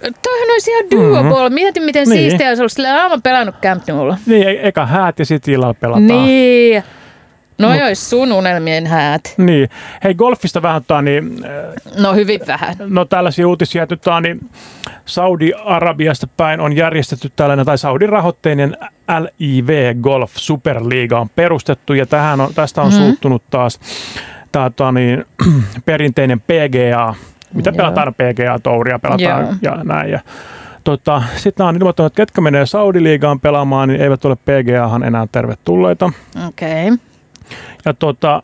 Toihan 0.00 0.50
olisi 0.52 0.70
ihan 0.70 0.84
doable. 0.90 1.40
Mm-hmm. 1.40 1.54
Mieti, 1.54 1.80
miten 1.80 2.08
Niin. 2.08 2.16
niin. 2.16 2.30
siistiä 2.30 2.48
olisi 2.48 2.62
ollut. 2.62 2.72
Sillä 2.72 3.06
on 3.06 3.22
pelannut 3.22 3.54
Camp 3.62 3.82
Noulla. 3.88 4.18
Niin, 4.26 4.48
e- 4.48 4.68
eka 4.68 4.86
häät 4.86 5.18
ja 5.18 5.24
sitten 5.26 5.54
illalla 5.54 5.74
pelataan. 5.74 6.06
Niin. 6.06 6.82
No 7.58 7.68
Mut- 7.68 7.82
olisi 7.86 8.04
sun 8.04 8.32
unelmien 8.32 8.86
häät. 8.86 9.34
Niin. 9.36 9.68
Hei, 10.04 10.14
golfista 10.14 10.62
vähän 10.62 10.82
tää, 10.86 11.02
niin, 11.02 11.44
äh, 11.44 12.00
No 12.02 12.14
hyvin 12.14 12.40
vähän. 12.46 12.74
no 12.78 13.04
tällaisia 13.04 13.48
uutisia, 13.48 13.82
että 13.82 13.96
tää, 13.96 14.20
niin 14.20 14.50
Saudi-Arabiasta 15.04 16.26
päin 16.36 16.60
on 16.60 16.76
järjestetty 16.76 17.32
tällainen, 17.36 17.66
tai 17.66 17.78
Saudi-rahoitteinen 17.78 18.76
LIV 19.20 19.94
Golf 20.00 20.32
Superliga 20.36 21.20
on 21.20 21.28
perustettu, 21.28 21.94
ja 21.94 22.06
tähän 22.06 22.40
on, 22.40 22.54
tästä 22.54 22.82
on 22.82 22.88
Mhm. 22.88 22.96
mm-hmm. 22.96 23.06
suuttunut 23.08 23.42
taas 23.50 23.80
tää, 24.52 24.70
tää, 24.70 24.92
niin, 24.92 25.24
perinteinen 25.84 26.40
PGA, 26.40 27.14
mitä 27.54 27.70
Joo. 27.70 27.76
pelataan 27.76 28.14
PGA-touria, 28.14 28.98
pelataan 28.98 29.46
Joo. 29.46 29.54
ja 29.62 29.84
näin. 29.84 30.10
Ja, 30.10 30.20
tota, 30.84 31.22
Sitten 31.36 31.66
on 31.66 31.76
ilmoittanut, 31.76 32.12
että 32.12 32.16
ketkä 32.16 32.40
menee 32.40 32.66
Saudi-liigaan 32.66 33.40
pelaamaan, 33.40 33.88
niin 33.88 34.00
eivät 34.00 34.24
ole 34.24 34.36
PGAhan 34.36 35.02
enää 35.02 35.26
tervetulleita. 35.32 36.12
Okei. 36.48 36.86
Okay. 36.86 36.98
Ja 37.84 37.94
tota, 37.94 38.42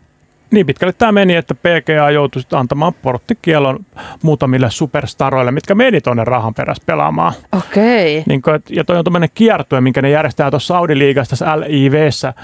niin 0.51 0.67
pitkälle 0.67 0.93
tämä 0.93 1.13
meni, 1.13 1.35
että 1.35 1.55
PGA 1.55 2.11
joutui 2.11 2.43
sitten 2.43 2.59
antamaan 2.59 2.95
porttikielon 3.03 3.87
muutamille 4.23 4.71
superstaroille, 4.71 5.51
mitkä 5.51 5.75
meni 5.75 6.01
tuonne 6.01 6.25
rahan 6.25 6.55
perässä 6.55 6.83
pelaamaan. 6.87 7.33
Okei. 7.53 8.23
Niin 8.29 8.43
kun, 8.43 8.55
et- 8.55 8.71
ja 8.71 8.85
toi 8.85 8.99
on 8.99 9.05
tuommoinen 9.05 9.29
kiertue, 9.35 9.81
minkä 9.81 10.03
ne 10.03 10.11
järjestää 10.11 10.51
tuossa 10.51 10.75
Saudi-liigassa 10.75 11.31
tässä 11.31 11.61
LIVssä 11.61 12.35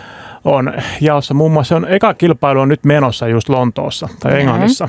on 0.44 0.72
jaossa. 1.00 1.34
Muun 1.34 1.52
muassa 1.52 1.76
on 1.76 1.86
eka 1.88 2.14
kilpailu 2.14 2.60
on 2.60 2.68
nyt 2.68 2.84
menossa 2.84 3.28
just 3.28 3.48
Lontoossa 3.48 4.08
tai. 4.20 4.40
Englannissa. 4.40 4.88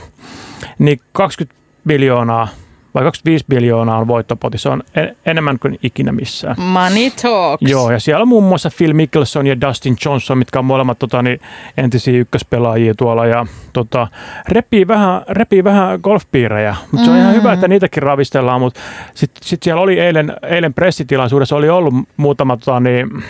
Niin 0.80 1.00
20 1.12 1.63
miljoonaa 1.84 2.48
vai 2.94 3.04
25 3.04 3.46
miljoonaa 3.48 3.98
on 3.98 4.08
voittopoti. 4.08 4.58
Se 4.58 4.70
on 4.70 4.84
en- 4.96 5.16
enemmän 5.26 5.60
kuin 5.60 5.80
ikinä 5.84 6.12
missään. 6.12 6.56
Money 6.60 7.10
talks. 7.22 7.72
Joo, 7.72 7.92
ja 7.92 8.00
siellä 8.00 8.22
on 8.22 8.28
muun 8.28 8.44
muassa 8.44 8.70
Phil 8.78 8.94
Mickelson 8.94 9.48
ja 9.48 9.62
Dustin 9.62 9.98
Johnson, 10.06 10.38
mitkä 10.38 10.60
on 10.60 10.66
molemmat 10.66 11.00
tota, 11.00 11.22
niin, 11.22 11.40
entisiä 11.78 12.20
ykköspelaajia 12.20 12.94
tuolla. 12.96 13.26
Ja 13.26 13.46
tota, 13.74 14.08
repii, 14.48 14.88
vähän, 14.88 15.22
repii 15.30 15.64
vähän 15.64 16.00
golfpiirejä, 16.04 16.76
mutta 16.92 17.06
se 17.06 17.12
on 17.12 17.18
ihan 17.18 17.34
hyvä, 17.34 17.54
että 17.54 17.68
niitäkin 17.68 18.04
ravistellaan. 18.04 18.62
Mutta 18.62 18.80
sitten 19.14 19.44
sit 19.44 19.64
siellä 19.64 19.82
oli 19.82 20.00
eilen, 20.00 20.34
eilen 20.44 20.74
pressitilaisuudessa 20.74 21.56
oli 21.56 21.70
ollut 21.70 21.94
muutama 22.18 22.58
tota, 22.58 22.80
niin, 22.80 23.24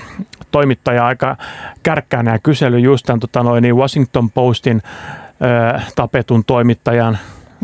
toimittaja 0.52 1.06
aika 1.06 1.38
kärkkäänä 1.84 2.32
ja 2.32 2.40
kysely 2.40 2.80
just 2.80 3.06
tämän 3.06 3.20
tota, 3.20 3.44
noin, 3.44 3.62
niin 3.62 3.76
Washington 3.76 4.32
Postin 4.32 4.82
ö, 5.76 5.80
tapetun 5.96 6.46
toimittajan 6.46 7.18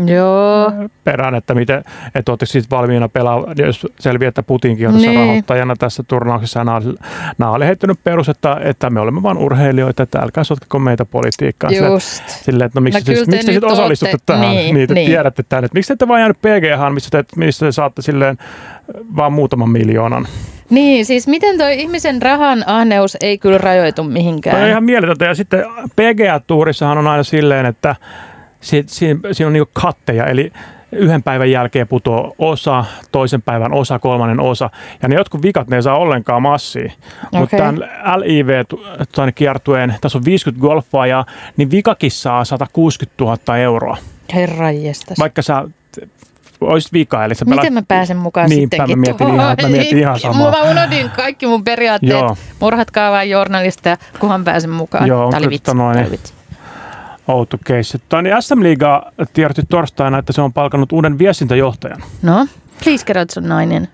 Joo. 0.05 0.71
perään, 1.03 1.35
että 1.35 1.55
miten, 1.55 1.83
että 2.15 2.31
oletteko 2.31 2.45
sitten 2.51 2.77
valmiina 2.77 3.09
pelaa, 3.09 3.43
jos 3.57 3.87
selviää, 3.99 4.29
että 4.29 4.43
Putinkin 4.43 4.87
on 4.87 4.93
tässä 4.93 5.07
Niin. 5.09 5.19
rahoittajana 5.19 5.75
tässä 5.75 6.03
turnauksessa. 6.07 6.63
Nämä, 6.63 6.77
oli- 6.77 6.95
nämä 7.37 7.51
oli 7.51 7.65
heittänyt 7.65 7.99
perus, 8.03 8.29
että, 8.29 8.57
että 8.63 8.89
me 8.89 8.99
olemme 8.99 9.23
vain 9.23 9.37
urheilijoita, 9.37 10.03
että 10.03 10.19
älkää 10.19 10.43
sotkeko 10.43 10.79
meitä 10.79 11.05
politiikkaan. 11.05 11.75
Just. 11.75 12.23
sille, 12.29 12.63
että 12.65 12.79
no 12.79 12.83
miksi, 12.83 12.99
No 12.99 13.05
te 13.05 13.11
miksi 13.31 13.45
te 13.47 13.51
sitten 13.53 13.71
osallistutte 13.71 14.15
ootte- 14.15 14.23
tähän, 14.25 14.49
niin, 14.55 14.75
niin, 14.75 14.87
te 14.87 14.93
niin. 14.93 15.07
tiedätte 15.07 15.43
tämän, 15.43 15.65
että 15.65 15.75
miksi 15.75 15.87
te 15.87 15.93
ette 15.93 16.07
vaan 16.07 16.19
jäänyt 16.19 16.37
PGH, 16.41 16.93
missä 16.93 17.09
te, 17.11 17.23
missä 17.35 17.65
te 17.65 17.71
saatte 17.71 18.01
silleen 18.01 18.37
vaan 19.15 19.33
muutaman 19.33 19.69
miljoonan. 19.69 20.27
Niin, 20.69 21.05
siis 21.05 21.27
miten 21.27 21.57
toi 21.57 21.79
ihmisen 21.81 22.21
rahan 22.21 22.63
ahneus 22.67 23.17
ei 23.21 23.37
kyllä 23.37 23.57
rajoitu 23.57 23.95
Tämä 23.95 24.07
on 24.07 24.13
mihinkään. 24.13 24.69
ihan 24.69 24.83
mieletöntä. 24.83 25.25
Ja 25.25 25.35
sitten 25.35 25.65
PGA-tuurissahan 25.95 26.97
on 26.97 27.07
aina 27.07 27.23
silleen, 27.23 27.65
että 27.65 27.95
si, 28.61 28.83
siinä, 28.87 29.19
siinä 29.31 29.47
on 29.47 29.53
niinku 29.53 29.71
katteja, 29.73 30.25
eli 30.25 30.51
yhden 30.91 31.23
päivän 31.23 31.51
jälkeen 31.51 31.87
putoo 31.87 32.35
osa, 32.37 32.85
toisen 33.11 33.41
päivän 33.41 33.73
osa, 33.73 33.99
kolmannen 33.99 34.39
osa. 34.39 34.69
Ja 35.01 35.09
ne 35.09 35.15
jotkut 35.15 35.41
vikat, 35.41 35.67
ne 35.67 35.75
ei 35.75 35.83
saa 35.83 35.97
ollenkaan 35.97 36.41
massia. 36.41 36.91
Okay. 37.27 37.39
Mutta 37.39 37.57
tämän 37.57 37.79
LIV-kiertueen, 38.15 39.95
tässä 40.01 40.17
on 40.17 40.25
50 40.25 40.61
golfaajaa, 40.61 41.25
niin 41.57 41.71
vikakin 41.71 42.11
saa 42.11 42.45
160 42.45 43.23
000 43.23 43.57
euroa. 43.57 43.97
Herra 44.33 44.67
Vaikka 45.19 45.41
sä 45.41 45.65
olisit 46.61 46.93
vika, 46.93 47.25
eli 47.25 47.35
sä 47.35 47.45
Miten 47.45 47.73
mä 47.73 47.83
pääsen 47.87 48.17
mukaan 48.17 48.49
niin, 48.49 48.61
sittenkin? 48.61 48.99
Mä 48.99 49.01
mietin 49.01 49.27
ihan, 49.27 49.57
mä 49.61 49.69
mietin 49.69 49.97
ihan 49.97 50.19
samaa. 50.19 50.51
Mä 50.51 50.61
unohdin 50.71 51.09
kaikki 51.09 51.47
mun 51.47 51.63
periaatteet. 51.63 52.19
Joo. 52.19 52.37
Murhatkaa 52.59 53.11
vaan 53.11 53.29
journalista, 53.29 53.97
kunhan 54.19 54.43
pääsen 54.43 54.69
mukaan. 54.69 55.07
Joo, 55.07 55.29
Tämä 55.29 55.37
oli 55.37 55.49
vitsi. 55.49 55.73
Noin. 55.73 55.93
Tämä 55.93 56.05
oli 56.05 56.11
vitsi 56.11 56.38
outo 57.29 57.57
case. 57.57 57.97
Tani 58.09 58.29
SM 58.39 58.63
Liiga 58.63 59.11
tiedotti 59.33 59.61
torstaina, 59.69 60.17
että 60.17 60.33
se 60.33 60.41
on 60.41 60.53
palkannut 60.53 60.91
uuden 60.91 61.19
viestintäjohtajan. 61.19 62.03
No, 62.21 62.47
please 62.83 63.05
kerro, 63.05 63.21
että 63.21 63.33
se 63.33 63.39
on 63.39 63.49
nainen. 63.49 63.87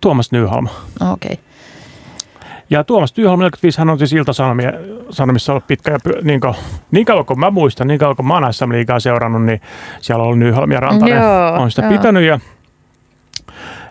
Tuomas 0.00 0.32
Nyholm. 0.32 0.68
Okei. 1.12 1.32
Okay. 1.32 1.44
Ja 2.70 2.84
Tuomas 2.84 3.16
Nyholm 3.16 3.38
45, 3.38 3.78
hän 3.78 3.90
on 3.90 3.98
siis 3.98 4.12
Ilta-Sanomissa 4.12 5.52
ollut 5.52 5.66
pitkä 5.66 5.90
ja 5.90 5.98
niin, 6.22 6.40
kuin, 6.40 6.54
niin 6.90 7.06
kauan 7.06 7.24
kuin 7.24 7.40
mä 7.40 7.50
muistan, 7.50 7.86
niin 7.86 7.98
kauan 7.98 8.16
kuin 8.16 8.26
mä 8.26 8.34
oon 8.34 8.54
SM 8.54 8.72
Liigaa 8.72 9.00
seurannut, 9.00 9.44
niin 9.44 9.60
siellä 10.00 10.22
on 10.22 10.26
ollut 10.26 10.38
Nyholm 10.38 10.72
ja 10.72 10.80
Rantanen 10.80 11.16
joo, 11.16 11.62
on 11.62 11.70
sitä 11.70 11.82
joo. 11.82 11.92
pitänyt 11.92 12.22
ja 12.22 12.40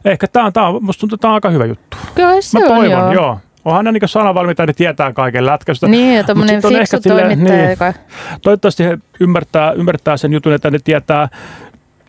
ehkä 0.05 0.27
tämä 0.27 0.45
on, 0.45 0.53
tämä 0.53 0.67
on, 0.67 0.83
musta 0.83 0.99
tuntuu, 0.99 1.15
että 1.15 1.21
tämä 1.21 1.31
on 1.31 1.35
aika 1.35 1.49
hyvä 1.49 1.65
juttu. 1.65 1.97
Kyllä 2.15 2.41
se 2.41 2.59
mä 2.59 2.65
on, 2.65 2.71
toivon, 2.71 2.89
joo. 2.89 3.13
joo 3.13 3.39
onhan 3.67 3.85
ne 3.85 3.91
niin 3.91 4.09
sanavalmiita, 4.09 4.65
ne 4.65 4.73
tietää 4.73 5.13
kaiken 5.13 5.45
lätkästä. 5.45 5.87
Niin, 5.87 6.17
ja 6.17 6.23
tämmöinen 6.23 6.61
fiksu 6.61 6.77
ehkä 6.77 6.99
silleen, 6.99 7.43
niin, 7.43 7.69
joka... 7.69 7.93
Toivottavasti 8.41 8.83
he 8.83 8.97
ymmärtää, 9.19 9.71
ymmärtää 9.71 10.17
sen 10.17 10.33
jutun, 10.33 10.53
että 10.53 10.71
ne 10.71 10.79
tietää 10.83 11.29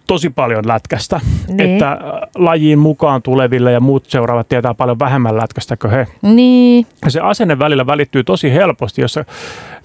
tosi 0.06 0.30
paljon 0.30 0.68
lätkästä. 0.68 1.20
Niin. 1.48 1.60
Että 1.60 1.92
äh, 1.92 1.98
lajiin 2.34 2.78
mukaan 2.78 3.22
tuleville 3.22 3.72
ja 3.72 3.80
muut 3.80 4.06
seuraavat 4.06 4.48
tietää 4.48 4.74
paljon 4.74 4.98
vähemmän 4.98 5.36
lätkästä 5.36 5.76
kuin 5.76 5.90
he. 5.90 6.06
Niin. 6.22 6.86
Ja 7.04 7.10
se 7.10 7.20
asenne 7.20 7.58
välillä 7.58 7.86
välittyy 7.86 8.24
tosi 8.24 8.52
helposti, 8.52 9.00
jos 9.00 9.12
sä 9.12 9.24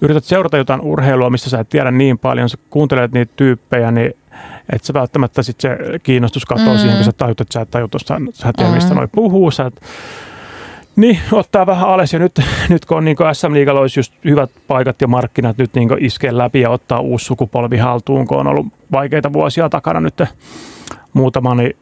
yrität 0.00 0.24
seurata 0.24 0.56
jotain 0.56 0.80
urheilua, 0.80 1.30
missä 1.30 1.50
sä 1.50 1.60
et 1.60 1.68
tiedä 1.68 1.90
niin 1.90 2.18
paljon, 2.18 2.48
sä 2.48 2.58
kuuntelet 2.70 3.12
niitä 3.12 3.32
tyyppejä, 3.36 3.90
niin 3.90 4.14
että 4.72 4.86
se 4.86 4.94
välttämättä 4.94 5.42
sit 5.42 5.60
se 5.60 5.78
kiinnostus 6.02 6.44
katoaa 6.44 6.74
mm. 6.74 6.78
siihen, 6.78 6.96
kun 6.96 7.04
sä 7.04 7.12
tajut, 7.12 7.40
että 7.40 7.52
sä 7.52 7.60
et 7.60 7.70
tajut 7.70 7.92
sä 8.32 8.48
et 8.48 8.56
tiedä, 8.56 8.70
mistä 8.70 8.94
mm. 8.94 8.96
noi 8.96 9.08
puhuu, 9.12 9.50
sä 9.50 9.66
et, 9.66 9.80
niin, 10.96 11.20
ottaa 11.32 11.66
vähän 11.66 11.88
alas 11.88 12.12
ja 12.12 12.18
nyt, 12.18 12.32
nyt 12.68 12.84
kun 12.84 12.96
on 12.96 13.04
niin 13.04 13.16
SM 13.32 13.52
Liigalla 13.52 13.80
olisi 13.80 14.00
just 14.00 14.12
hyvät 14.24 14.50
paikat 14.66 15.00
ja 15.00 15.08
markkinat 15.08 15.58
nyt 15.58 15.74
niin 15.74 15.88
iskee 15.98 16.38
läpi 16.38 16.60
ja 16.60 16.70
ottaa 16.70 17.00
uusi 17.00 17.24
sukupolvi 17.24 17.76
haltuun, 17.76 18.26
kun 18.26 18.38
on 18.38 18.46
ollut 18.46 18.66
vaikeita 18.92 19.32
vuosia 19.32 19.68
takana 19.68 20.00
nyt 20.00 20.22
muutama, 21.12 21.54
niin 21.54 21.76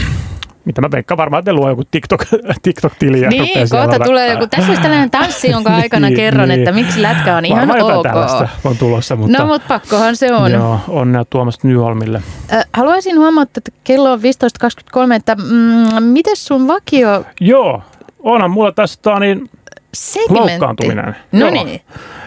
mitä 0.64 0.80
mä 0.80 0.90
veikkaan 0.90 1.18
varmaan, 1.18 1.38
että 1.38 1.52
luo 1.52 1.68
joku 1.68 1.82
TikTok, 1.90 2.24
TikTok-tili. 2.62 3.20
Ja 3.20 3.28
niin, 3.28 3.68
kohta 3.70 4.04
tulee 4.04 4.32
joku, 4.32 4.46
tässä 4.46 4.68
olisi 4.68 4.82
tällainen 4.82 5.10
tanssi, 5.10 5.50
jonka 5.50 5.70
niin, 5.70 5.82
aikana 5.82 6.06
niin, 6.06 6.16
kerron, 6.16 6.48
niin. 6.48 6.60
että 6.60 6.72
miksi 6.72 7.02
lätkä 7.02 7.36
on 7.36 7.44
ihan 7.44 7.70
ok. 7.70 8.02
tällaista 8.02 8.48
on 8.64 8.76
tulossa. 8.76 9.16
Mutta, 9.16 9.38
no, 9.38 9.46
mutta 9.46 9.68
pakkohan 9.68 10.16
se 10.16 10.34
on. 10.34 10.52
Joo, 10.52 10.80
onnea 10.88 11.24
Tuomas 11.24 11.64
Nyholmille. 11.64 12.22
Äh, 12.52 12.64
haluaisin 12.72 13.18
huomata, 13.18 13.50
että 13.56 13.70
kello 13.84 14.12
on 14.12 14.18
15.23, 14.18 15.12
että 15.14 15.34
mm, 15.34 16.02
miten 16.02 16.36
sun 16.36 16.68
vakio... 16.68 17.24
Joo, 17.40 17.82
onhan 18.24 18.50
mulla 18.50 18.72
tässä 18.72 19.18
niin 19.20 19.50
Segmentti. 19.94 20.50
loukkaantuminen. 20.50 21.16
No 21.32 21.50
niin. 21.50 21.80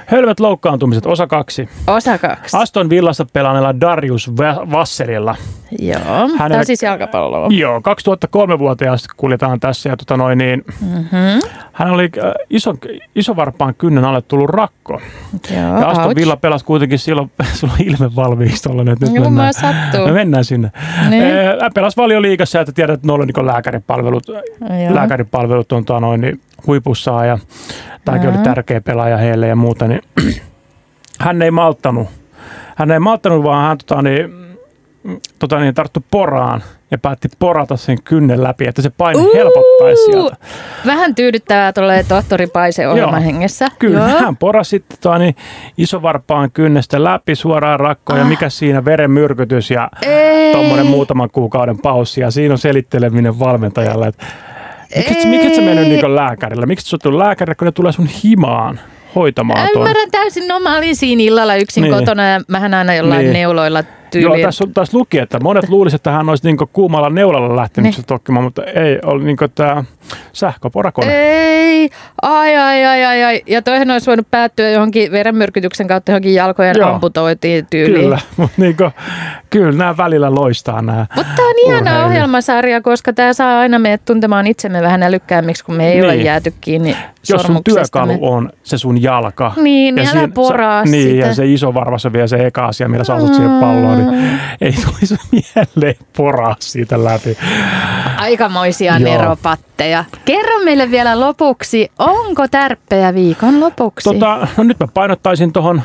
Hölmöt 0.05 0.39
loukkaantumiset, 0.39 1.05
osa 1.05 1.27
kaksi. 1.27 1.69
Osa 1.87 2.17
kaksi. 2.17 2.57
Aston 2.57 2.89
Villassa 2.89 3.25
pelaaneella 3.33 3.81
Darius 3.81 4.31
Vasserilla. 4.71 5.35
Joo, 5.79 5.99
Hänen, 6.03 6.37
tämä 6.37 6.59
on 6.59 6.65
siis 6.65 6.83
jalkapalloa. 6.83 7.47
Joo, 7.49 7.79
2003-vuotiaasta 7.79 9.13
kuljetaan 9.17 9.59
tässä. 9.59 9.89
Ja 9.89 9.97
tota 9.97 10.17
noin, 10.17 10.37
niin, 10.37 10.63
mm-hmm. 10.81 11.39
Hän 11.77 11.91
oli 11.91 12.09
äh, 12.17 12.33
iso, 12.49 12.73
isovarpaan 13.15 13.75
kynnen 13.75 14.05
alle 14.05 14.21
tullut 14.21 14.49
rakko. 14.49 15.01
Joo, 15.51 15.79
ja 15.79 15.87
Aston 15.87 16.05
ouch. 16.05 16.15
Villa 16.15 16.37
pelasi 16.37 16.65
kuitenkin 16.65 16.99
silloin, 16.99 17.31
sulla 17.53 17.73
on 17.73 17.85
ilme 17.85 18.15
valmiiksi 18.15 18.69
että 18.91 19.05
nyt 19.05 19.15
Joo, 19.15 19.23
mennään, 19.23 19.53
sattuu. 19.53 20.05
me 20.05 20.11
mennään 20.11 20.45
sinne. 20.45 20.71
Niin. 21.09 21.23
Äh, 21.23 21.69
pelas 21.73 21.97
liikassa, 22.21 22.61
että 22.61 22.71
tiedät, 22.71 22.93
että 22.93 23.07
noilla 23.07 23.25
niin 23.25 23.45
lääkäripalvelut, 23.45 24.23
lääkäripalvelut 24.89 25.71
on 25.71 25.85
tota 25.85 25.99
noin, 25.99 26.21
niin 26.21 26.41
huipussaan 26.67 27.27
ja 27.27 27.37
tämäkin 28.05 28.29
oli 28.29 28.37
tärkeä 28.37 28.81
pelaaja 28.81 29.17
heille 29.17 29.47
ja 29.47 29.55
muuta, 29.55 29.87
niin 29.87 30.01
hän 31.19 31.41
ei 31.41 31.51
malttanut. 31.51 32.07
Hän 32.75 32.91
ei 32.91 32.99
malttanut, 32.99 33.43
vaan 33.43 33.67
hän 33.67 33.77
tota, 33.77 34.01
niin, 34.01 34.29
tota, 35.39 35.59
niin, 35.59 35.73
tarttu 35.73 36.05
poraan 36.11 36.63
ja 36.91 36.97
päätti 36.97 37.27
porata 37.39 37.77
sen 37.77 37.97
kynnen 38.03 38.43
läpi, 38.43 38.67
että 38.67 38.81
se 38.81 38.89
paine 38.89 39.19
uh, 39.19 39.33
helpottaisi 39.33 40.05
sieltä. 40.05 40.35
Vähän 40.85 41.15
tyydyttävää 41.15 41.73
tulee 41.73 42.03
tohtori 42.03 42.47
Paise 42.47 42.87
ohjelman 42.87 43.23
hengessä. 43.23 43.67
Kyllä, 43.79 43.99
Joo. 43.99 44.19
hän 44.19 44.37
porasi 44.37 44.79
tota, 44.79 45.17
niin, 45.17 45.35
isovarpaan 45.77 46.51
kynnestä 46.51 47.03
läpi 47.03 47.35
suoraan 47.35 47.79
rakkoon 47.79 48.19
ah. 48.19 48.25
ja 48.25 48.29
mikä 48.29 48.49
siinä 48.49 48.85
verenmyrkytys 48.85 49.71
ja 49.71 49.89
tuommoinen 50.51 50.85
muutaman 50.85 51.29
kuukauden 51.29 51.77
paussi 51.77 52.21
ja 52.21 52.31
siinä 52.31 52.53
on 52.53 52.57
selitteleminen 52.57 53.39
valmentajalle, 53.39 54.07
että 54.07 54.25
Miksi, 54.95 55.27
miksi 55.27 55.55
sä 55.55 55.61
mennyt 55.61 55.87
niin 55.87 56.15
lääkärillä? 56.15 56.65
Miksi 56.65 56.89
sä 56.89 56.97
oot 57.05 57.13
lääkärillä, 57.13 57.55
kun 57.55 57.65
ne 57.65 57.71
tulee 57.71 57.91
sun 57.91 58.09
himaan? 58.23 58.79
hoitamaan 59.15 59.69
tuon. 59.73 59.87
Ymmärrän 59.87 60.11
täysin. 60.11 60.47
No 60.47 60.59
mä 60.59 60.77
olin 60.77 60.95
siinä 60.95 61.23
illalla 61.23 61.55
yksin 61.55 61.81
niin. 61.81 61.93
kotona 61.93 62.29
ja 62.29 62.41
mähän 62.47 62.73
aina 62.73 62.93
jollain 62.93 63.21
niin. 63.21 63.33
neuloilla 63.33 63.83
tyyliin. 64.11 64.39
Joo, 64.39 64.47
tässä, 64.47 64.65
tässä 64.73 64.97
luki, 64.97 65.19
että 65.19 65.39
monet 65.39 65.69
luulisivat, 65.69 65.99
että 65.99 66.11
hän 66.11 66.29
olisi 66.29 66.47
niin 66.47 66.57
kuumalla 66.73 67.09
neulalla 67.09 67.55
lähtenyt 67.55 67.95
niin. 67.95 68.05
tokkimaan, 68.05 68.43
mutta 68.43 68.63
ei, 68.63 68.99
oli 69.05 69.23
niin 69.23 69.37
tämä 69.55 69.83
sähköporakone. 70.33 71.13
Ei, 71.13 71.89
ai, 72.21 72.57
ai, 72.57 72.85
ai, 72.85 73.05
ai, 73.05 73.23
ai. 73.23 73.41
Ja 73.47 73.61
toihan 73.61 73.91
olisi 73.91 74.07
voinut 74.07 74.27
päättyä 74.31 74.69
johonkin 74.69 75.11
verenmyrkytyksen 75.11 75.87
kautta 75.87 76.11
johonkin 76.11 76.33
jalkojen 76.33 76.75
Joo. 76.77 76.89
amputoitiin 76.89 77.67
tyyliin. 77.69 78.03
Kyllä, 78.03 78.19
mutta 78.37 78.61
niin 78.61 78.75
kyllä 79.49 79.71
nämä 79.71 79.97
välillä 79.97 80.35
loistaa 80.35 80.81
nämä 80.81 81.05
Mutta 81.15 81.31
tämä 81.35 81.47
on 81.47 81.55
ihana 81.65 82.05
ohjelmasarja, 82.05 82.81
koska 82.81 83.13
tämä 83.13 83.33
saa 83.33 83.59
aina 83.59 83.79
meidät 83.79 84.05
tuntemaan 84.05 84.47
itsemme 84.47 84.81
vähän 84.81 85.03
älykkäämmiksi, 85.03 85.65
kun 85.65 85.75
me 85.75 85.87
ei 85.87 85.93
niin. 85.93 86.05
ole 86.05 86.15
jääty 86.15 86.53
kiinni 86.61 86.97
Jos 87.29 87.41
sun 87.43 87.63
työkalu 87.63 88.17
on 88.21 88.49
se 88.63 88.77
sun 88.77 89.03
jalka. 89.03 89.53
Niin, 89.57 89.95
niin 89.95 90.17
älä 90.17 90.27
poraa 90.33 90.83
Niin, 90.83 91.09
sitä. 91.09 91.27
ja 91.27 91.33
se 91.33 91.45
iso 91.45 91.73
varvas 91.73 92.05
on 92.05 92.13
vielä 92.13 92.27
se 92.27 92.47
eka 92.47 92.65
asia, 92.65 92.89
millä 92.89 93.03
sä 93.03 93.15
asut 93.15 93.29
mm. 93.29 93.35
siihen 93.35 93.51
palloon, 93.59 93.97
niin 93.97 94.39
ei 94.61 94.73
tulisi 94.85 95.17
mieleen 95.31 95.95
poraa 96.17 96.55
siitä 96.59 97.03
läpi. 97.03 97.37
Aikamoisia 98.17 98.97
Joo. 98.97 99.11
neropatteja. 99.11 100.05
Kerro 100.25 100.63
meille 100.63 100.91
vielä 100.91 101.19
lopuksi, 101.19 101.91
onko 101.99 102.47
tärppejä 102.47 103.13
viikon 103.13 103.59
lopuksi? 103.59 104.03
Tota, 104.03 104.47
no 104.57 104.63
nyt 104.63 104.79
mä 104.79 104.87
painottaisin 104.93 105.53
tuohon 105.53 105.81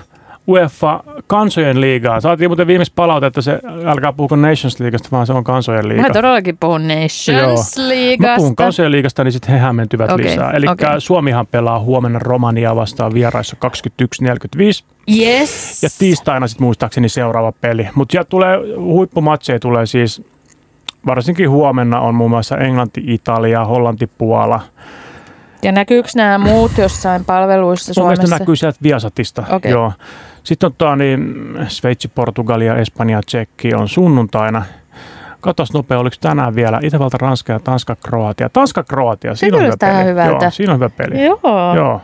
UEFA 0.49 1.05
kansojen 1.27 1.81
liigaa. 1.81 2.21
Saatiin 2.21 2.51
muuten 2.51 2.67
viimeis 2.67 2.91
palautetta, 2.91 3.27
että 3.27 3.41
se 3.41 3.61
älkää 3.85 4.13
puhuko 4.13 4.37
Nations 4.37 4.81
Leagueasta, 4.81 5.09
vaan 5.13 5.27
se 5.27 5.33
on 5.33 5.45
kansojen 5.45 5.89
liiga. 5.89 6.03
Mä 6.03 6.11
todellakin 6.11 6.59
puhun 6.59 6.89
Nations 6.89 7.77
Leagueasta. 7.77 8.27
Mä 8.29 8.37
puhun 8.37 8.57
kansojen 8.57 8.93
liigasta, 8.93 9.25
niin 9.25 9.33
sitten 9.33 9.51
he 9.51 9.59
hämmentyvät 9.59 10.11
okay, 10.11 10.25
lisää. 10.25 10.51
Eli 10.51 10.67
okay. 10.69 11.01
Suomihan 11.01 11.47
pelaa 11.47 11.81
huomenna 11.81 12.19
Romania 12.19 12.77
vastaan 12.77 13.15
vieraissa 13.15 13.57
21.45. 14.03 14.85
Yes. 15.19 15.83
Ja 15.83 15.89
tiistaina 15.99 16.47
sitten 16.47 16.65
muistaakseni 16.65 17.09
seuraava 17.09 17.53
peli. 17.53 17.89
Mutta 17.95 18.25
tulee 18.25 18.59
huippumatseja 18.77 19.61
tulee 19.61 19.87
siis, 19.87 20.23
varsinkin 21.07 21.51
huomenna 21.51 22.01
on 22.01 22.15
muun 22.15 22.31
muassa 22.31 22.59
Englanti, 22.59 23.05
Italia, 23.07 23.65
Hollanti, 23.65 24.07
Puola. 24.07 24.61
Ja 25.63 25.73
näkyykö 25.73 26.09
nämä 26.15 26.39
muut 26.39 26.73
jossain 26.79 27.25
palveluissa 27.25 27.95
Suomessa? 27.95 28.23
Mun 28.23 28.31
näkyy 28.31 28.57
sieltä 28.57 28.79
Viasatista, 28.83 29.45
okay. 29.51 29.71
joo. 29.71 29.93
Sitten 30.45 30.67
on 30.67 30.75
tuo, 30.79 30.95
niin 30.95 31.35
Sveitsi, 31.69 32.09
Portugalia, 32.09 32.77
Espanja, 32.77 33.21
Tsekki 33.27 33.75
on 33.75 33.89
sunnuntaina. 33.89 34.65
Katos 35.41 35.73
nopea, 35.73 35.99
oliko 35.99 36.17
tänään 36.21 36.55
vielä 36.55 36.81
Itävalta, 36.83 37.19
Ranska 37.21 37.53
ja 37.53 37.61
Tanska, 37.61 37.97
Kroatia. 38.07 38.49
Tanska, 38.49 38.83
Kroatia, 38.85 39.35
siinä 39.35 39.57
on 39.57 39.63
hyvä 39.65 39.77
peli. 39.81 40.05
Hyvältä. 40.05 40.45
Joo, 40.45 40.51
siinä 40.51 40.73
on 40.73 40.79
hyvä 40.79 40.91
peli. 40.91 41.25
Joo. 41.25 41.77
Joo. 41.77 42.01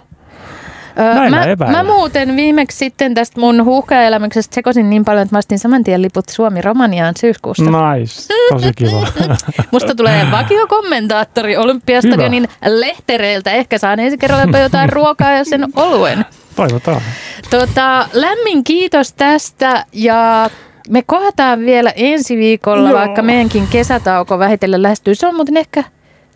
Mä, 1.31 1.67
mä 1.71 1.85
muuten 1.85 2.37
viimeksi 2.37 2.79
sitten 2.79 3.15
tästä 3.15 3.41
mun 3.41 3.65
huuhkajaelämyksestä 3.65 4.55
sekosin 4.55 4.91
niin 4.91 5.05
paljon, 5.05 5.23
että 5.23 5.35
mä 5.35 5.39
ostin 5.39 5.59
saman 5.59 5.85
tien 5.85 6.03
liput 6.03 6.29
Suomi-Romaniaan 6.29 7.15
syyskuussa. 7.21 7.65
Nice, 7.65 8.35
tosi 8.51 8.73
kiva. 8.77 9.07
Musta 9.73 9.95
tulee 9.95 10.27
vakiokommentaattori 10.31 11.57
Olympiastadionin 11.57 12.49
lehtereiltä. 12.67 13.51
Ehkä 13.53 13.79
saan 13.79 14.01
ensi 14.01 14.19
kerralla 14.19 14.59
jotain 14.59 14.93
ruokaa 14.93 15.33
ja 15.33 15.45
sen 15.45 15.67
oluen. 15.77 16.25
Toivotaan. 16.57 17.03
Tota, 17.51 18.09
lämmin 18.13 18.65
kiitos 18.65 19.13
tästä 19.13 19.85
ja 19.93 20.51
me 20.89 21.03
kohdataan 21.07 21.61
vielä 21.61 21.93
ensi 21.97 22.37
viikolla, 22.37 22.91
Joo. 22.91 22.99
vaikka 22.99 23.23
meidänkin 23.23 23.67
kesätauko 23.71 24.39
vähitellen 24.39 24.83
lähestyy. 24.83 25.15
Se 25.15 25.27
on 25.27 25.35
muuten 25.35 25.57
ehkä 25.57 25.85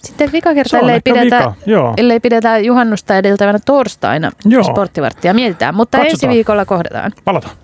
sitten 0.04 0.32
vika 0.32 0.54
kerta, 0.54 0.78
ellei 0.78 1.00
pidetä, 1.04 1.52
ellei 1.96 2.20
pidetä 2.20 2.58
juhannusta 2.58 3.16
edeltävänä 3.16 3.58
torstaina 3.66 4.30
joo. 4.44 4.62
sporttivarttia. 4.62 5.34
Mietitään, 5.34 5.74
mutta 5.74 5.98
Katsotaan. 5.98 6.14
ensi 6.14 6.36
viikolla 6.36 6.64
kohdataan. 6.64 7.12
Palataan. 7.24 7.54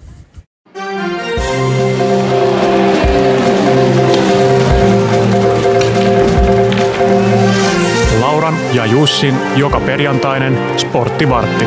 Lauran 8.20 8.55
ja 8.74 8.87
Jussin 8.87 9.35
joka 9.57 9.81
perjantainen 9.81 10.59
sporttivartti. 10.77 11.64